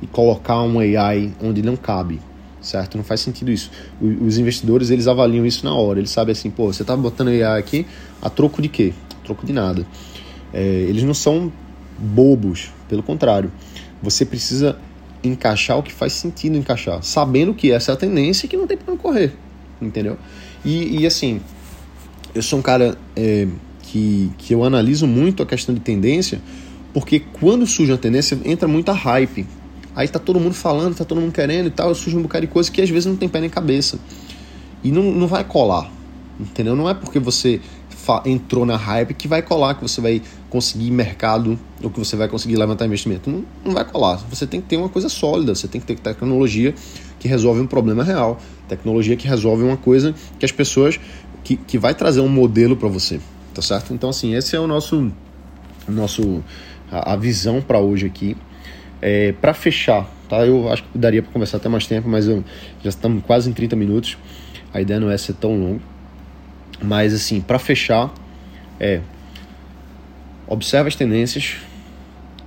e 0.00 0.06
colocar 0.06 0.62
um 0.62 0.78
AI 0.78 1.32
onde 1.42 1.62
não 1.62 1.76
cabe, 1.76 2.20
certo? 2.60 2.96
Não 2.96 3.04
faz 3.04 3.20
sentido 3.20 3.50
isso. 3.50 3.70
Os 4.00 4.38
investidores 4.38 4.90
eles 4.90 5.08
avaliam 5.08 5.44
isso 5.44 5.64
na 5.64 5.74
hora. 5.74 5.98
Eles 5.98 6.10
sabem 6.10 6.32
assim, 6.32 6.50
pô, 6.50 6.72
você 6.72 6.82
está 6.82 6.96
botando 6.96 7.28
AI 7.28 7.58
aqui 7.58 7.86
a 8.22 8.30
troco 8.30 8.62
de 8.62 8.68
quê? 8.68 8.92
A 9.20 9.24
troco 9.26 9.44
de 9.44 9.52
nada. 9.52 9.86
É, 10.52 10.62
eles 10.62 11.02
não 11.02 11.14
são 11.14 11.50
bobos, 11.98 12.70
pelo 12.88 13.02
contrário. 13.02 13.50
Você 14.02 14.24
precisa 14.24 14.78
encaixar 15.28 15.78
o 15.78 15.82
que 15.82 15.92
faz 15.92 16.12
sentido 16.12 16.56
encaixar, 16.56 17.02
sabendo 17.02 17.54
que 17.54 17.70
essa 17.70 17.92
é 17.92 17.94
a 17.94 17.96
tendência 17.96 18.46
e 18.46 18.48
que 18.48 18.56
não 18.56 18.66
tem 18.66 18.76
para 18.76 18.96
correr, 18.96 19.32
entendeu? 19.80 20.18
E, 20.64 21.00
e, 21.00 21.06
assim, 21.06 21.40
eu 22.34 22.42
sou 22.42 22.58
um 22.58 22.62
cara 22.62 22.96
é, 23.14 23.46
que, 23.82 24.30
que 24.38 24.54
eu 24.54 24.64
analiso 24.64 25.06
muito 25.06 25.42
a 25.42 25.46
questão 25.46 25.74
de 25.74 25.80
tendência, 25.80 26.40
porque 26.92 27.20
quando 27.20 27.66
surge 27.66 27.92
uma 27.92 27.98
tendência, 27.98 28.38
entra 28.44 28.66
muita 28.66 28.92
hype. 28.92 29.46
Aí 29.96 30.08
tá 30.08 30.18
todo 30.18 30.40
mundo 30.40 30.54
falando, 30.54 30.94
tá 30.94 31.04
todo 31.04 31.20
mundo 31.20 31.32
querendo 31.32 31.66
e 31.66 31.70
tal, 31.70 31.94
surge 31.94 32.16
um 32.16 32.22
bocado 32.22 32.46
de 32.46 32.52
coisa 32.52 32.70
que 32.70 32.80
às 32.80 32.90
vezes 32.90 33.06
não 33.06 33.16
tem 33.16 33.28
pé 33.28 33.40
nem 33.40 33.50
cabeça. 33.50 33.98
E 34.82 34.90
não, 34.90 35.02
não 35.02 35.26
vai 35.26 35.44
colar, 35.44 35.90
entendeu? 36.38 36.74
Não 36.74 36.88
é 36.88 36.94
porque 36.94 37.18
você 37.18 37.60
entrou 38.26 38.66
na 38.66 38.76
hype 38.76 39.14
que 39.14 39.26
vai 39.26 39.42
colar, 39.42 39.74
que 39.74 39.82
você 39.82 40.00
vai 40.00 40.22
conseguir 40.54 40.92
mercado 40.92 41.58
ou 41.82 41.90
que 41.90 41.98
você 41.98 42.14
vai 42.14 42.28
conseguir 42.28 42.54
levantar 42.54 42.86
investimento. 42.86 43.28
Não, 43.28 43.44
não 43.64 43.72
vai 43.72 43.84
colar. 43.84 44.18
Você 44.30 44.46
tem 44.46 44.60
que 44.60 44.68
ter 44.68 44.76
uma 44.76 44.88
coisa 44.88 45.08
sólida, 45.08 45.52
você 45.52 45.66
tem 45.66 45.80
que 45.80 45.86
ter 45.88 45.98
tecnologia 45.98 46.72
que 47.18 47.26
resolve 47.26 47.60
um 47.60 47.66
problema 47.66 48.04
real, 48.04 48.38
tecnologia 48.68 49.16
que 49.16 49.26
resolve 49.26 49.64
uma 49.64 49.76
coisa 49.76 50.14
que 50.38 50.44
as 50.44 50.52
pessoas 50.52 51.00
que, 51.42 51.56
que 51.56 51.76
vai 51.76 51.92
trazer 51.92 52.20
um 52.20 52.28
modelo 52.28 52.76
para 52.76 52.88
você, 52.88 53.18
tá 53.52 53.60
certo? 53.60 53.92
Então 53.92 54.08
assim, 54.08 54.36
esse 54.36 54.54
é 54.54 54.60
o 54.60 54.68
nosso 54.68 55.10
nosso 55.88 56.40
a, 56.88 57.14
a 57.14 57.16
visão 57.16 57.60
para 57.60 57.80
hoje 57.80 58.06
aqui. 58.06 58.36
É, 59.02 59.32
para 59.32 59.52
fechar, 59.52 60.08
tá? 60.28 60.46
Eu 60.46 60.70
acho 60.70 60.84
que 60.84 60.96
daria 60.96 61.20
para 61.20 61.32
conversar 61.32 61.56
até 61.56 61.68
mais 61.68 61.84
tempo, 61.84 62.08
mas 62.08 62.28
eu, 62.28 62.44
já 62.80 62.90
estamos 62.90 63.24
quase 63.24 63.50
em 63.50 63.52
30 63.52 63.74
minutos. 63.74 64.16
A 64.72 64.80
ideia 64.80 65.00
não 65.00 65.10
é 65.10 65.18
ser 65.18 65.32
tão 65.32 65.58
longo. 65.58 65.80
Mas 66.80 67.12
assim, 67.12 67.40
para 67.40 67.58
fechar, 67.58 68.14
é 68.78 69.00
observa 70.46 70.88
as 70.88 70.96
tendências 70.96 71.56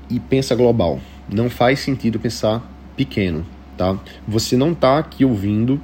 e 0.10 0.20
pensa 0.20 0.56
global. 0.56 1.00
Não 1.32 1.50
faz 1.50 1.80
sentido 1.80 2.20
pensar 2.20 2.66
pequeno, 2.96 3.46
tá? 3.78 3.98
Você 4.28 4.56
não 4.56 4.72
está 4.72 4.98
aqui 4.98 5.26
ouvindo 5.26 5.82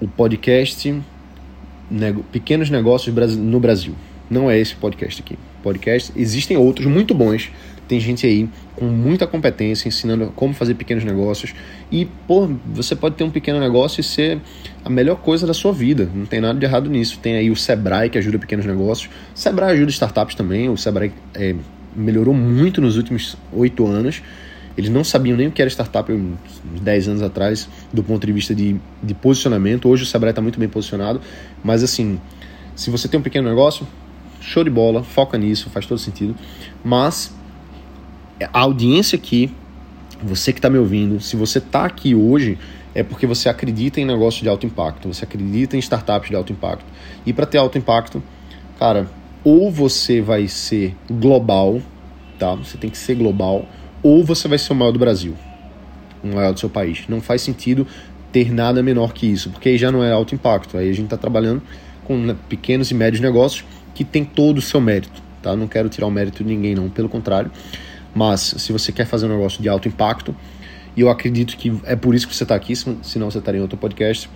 o 0.00 0.06
podcast 0.06 1.00
Pequenos 2.30 2.70
Negócios 2.70 3.14
no 3.36 3.58
Brasil. 3.58 3.94
Não 4.30 4.50
é 4.50 4.58
esse 4.58 4.74
podcast 4.74 5.22
aqui. 5.22 5.38
Podcast 5.62 6.12
existem 6.14 6.56
outros 6.56 6.86
muito 6.86 7.14
bons 7.14 7.50
tem 7.88 7.98
gente 7.98 8.26
aí 8.26 8.48
com 8.76 8.84
muita 8.84 9.26
competência 9.26 9.88
ensinando 9.88 10.30
como 10.36 10.52
fazer 10.52 10.74
pequenos 10.74 11.02
negócios. 11.02 11.54
E, 11.90 12.04
pô, 12.26 12.48
você 12.66 12.94
pode 12.94 13.16
ter 13.16 13.24
um 13.24 13.30
pequeno 13.30 13.58
negócio 13.58 14.00
e 14.00 14.04
ser 14.04 14.38
a 14.84 14.90
melhor 14.90 15.16
coisa 15.16 15.46
da 15.46 15.54
sua 15.54 15.72
vida. 15.72 16.08
Não 16.14 16.26
tem 16.26 16.40
nada 16.40 16.58
de 16.58 16.66
errado 16.66 16.90
nisso. 16.90 17.18
Tem 17.18 17.36
aí 17.36 17.50
o 17.50 17.56
Sebrae 17.56 18.10
que 18.10 18.18
ajuda 18.18 18.38
pequenos 18.38 18.66
negócios. 18.66 19.10
O 19.34 19.38
Sebrae 19.38 19.72
ajuda 19.72 19.90
startups 19.90 20.34
também. 20.34 20.68
O 20.68 20.76
Sebrae 20.76 21.10
é, 21.34 21.54
melhorou 21.96 22.34
muito 22.34 22.80
nos 22.80 22.98
últimos 22.98 23.36
oito 23.52 23.86
anos. 23.86 24.22
Eles 24.76 24.90
não 24.90 25.02
sabiam 25.02 25.36
nem 25.36 25.48
o 25.48 25.50
que 25.50 25.60
era 25.60 25.70
startup 25.70 26.12
uns 26.12 26.38
10 26.82 27.08
anos 27.08 27.22
atrás, 27.22 27.68
do 27.92 28.04
ponto 28.04 28.24
de 28.24 28.32
vista 28.32 28.54
de, 28.54 28.76
de 29.02 29.14
posicionamento. 29.14 29.88
Hoje 29.88 30.04
o 30.04 30.06
Sebrae 30.06 30.30
está 30.30 30.42
muito 30.42 30.60
bem 30.60 30.68
posicionado. 30.68 31.20
Mas, 31.64 31.82
assim, 31.82 32.20
se 32.76 32.90
você 32.90 33.08
tem 33.08 33.18
um 33.18 33.22
pequeno 33.22 33.48
negócio, 33.48 33.88
show 34.40 34.62
de 34.62 34.70
bola, 34.70 35.02
foca 35.02 35.36
nisso, 35.36 35.68
faz 35.70 35.86
todo 35.86 35.98
sentido. 35.98 36.36
Mas 36.84 37.34
a 38.44 38.60
audiência 38.60 39.16
aqui, 39.16 39.50
você 40.22 40.52
que 40.52 40.58
está 40.58 40.70
me 40.70 40.78
ouvindo, 40.78 41.20
se 41.20 41.36
você 41.36 41.58
está 41.58 41.84
aqui 41.84 42.14
hoje, 42.14 42.58
é 42.94 43.02
porque 43.02 43.26
você 43.26 43.48
acredita 43.48 44.00
em 44.00 44.04
negócio 44.04 44.42
de 44.42 44.48
alto 44.48 44.66
impacto, 44.66 45.12
você 45.12 45.24
acredita 45.24 45.76
em 45.76 45.78
startups 45.78 46.28
de 46.28 46.36
alto 46.36 46.52
impacto. 46.52 46.84
E 47.24 47.32
para 47.32 47.46
ter 47.46 47.58
alto 47.58 47.78
impacto, 47.78 48.22
cara, 48.78 49.08
ou 49.44 49.70
você 49.70 50.20
vai 50.20 50.48
ser 50.48 50.94
global, 51.10 51.80
tá? 52.38 52.54
Você 52.54 52.76
tem 52.76 52.90
que 52.90 52.98
ser 52.98 53.14
global, 53.14 53.66
ou 54.02 54.24
você 54.24 54.48
vai 54.48 54.58
ser 54.58 54.72
o 54.72 54.76
maior 54.76 54.92
do 54.92 54.98
Brasil, 54.98 55.34
o 56.22 56.28
maior 56.28 56.52
do 56.52 56.60
seu 56.60 56.68
país. 56.68 57.04
Não 57.08 57.20
faz 57.20 57.42
sentido 57.42 57.86
ter 58.32 58.52
nada 58.52 58.82
menor 58.82 59.12
que 59.12 59.26
isso, 59.26 59.50
porque 59.50 59.70
aí 59.70 59.78
já 59.78 59.90
não 59.90 60.02
é 60.02 60.12
alto 60.12 60.34
impacto. 60.34 60.76
Aí 60.76 60.88
a 60.90 60.92
gente 60.92 61.04
está 61.04 61.16
trabalhando 61.16 61.62
com 62.04 62.16
né, 62.16 62.36
pequenos 62.48 62.90
e 62.90 62.94
médios 62.94 63.20
negócios 63.20 63.64
que 63.94 64.04
tem 64.04 64.24
todo 64.24 64.58
o 64.58 64.62
seu 64.62 64.80
mérito, 64.80 65.22
tá? 65.42 65.54
Não 65.56 65.66
quero 65.66 65.88
tirar 65.88 66.06
o 66.06 66.10
mérito 66.10 66.42
de 66.42 66.48
ninguém, 66.48 66.74
não. 66.74 66.88
Pelo 66.88 67.08
contrário, 67.08 67.50
mas 68.14 68.40
se 68.40 68.72
você 68.72 68.92
quer 68.92 69.06
fazer 69.06 69.26
um 69.26 69.30
negócio 69.30 69.62
de 69.62 69.68
alto 69.68 69.88
impacto, 69.88 70.34
e 70.96 71.00
eu 71.00 71.08
acredito 71.08 71.56
que 71.56 71.72
é 71.84 71.94
por 71.94 72.14
isso 72.14 72.26
que 72.26 72.34
você 72.34 72.42
está 72.42 72.54
aqui, 72.54 72.74
senão 72.74 73.30
você 73.30 73.38
estaria 73.38 73.58
em 73.58 73.62
outro 73.62 73.78
podcast, 73.78 74.28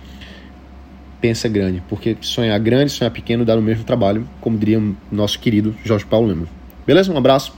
pensa 1.19 1.47
grande, 1.47 1.81
porque 1.87 2.17
sonhar 2.21 2.59
grande, 2.59 2.91
sonhar 2.91 3.11
pequeno 3.11 3.45
dá 3.45 3.55
o 3.55 3.61
mesmo 3.61 3.83
trabalho, 3.83 4.27
como 4.39 4.57
diria 4.57 4.81
nosso 5.11 5.39
querido 5.39 5.75
Jorge 5.83 6.05
Paulo 6.05 6.27
Lema. 6.27 6.47
Beleza? 6.85 7.11
Um 7.11 7.17
abraço, 7.17 7.53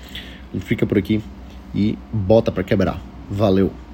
fica 0.59 0.85
por 0.85 0.97
aqui 0.97 1.21
e 1.73 1.97
bota 2.11 2.51
para 2.51 2.63
quebrar. 2.63 2.99
Valeu! 3.29 3.84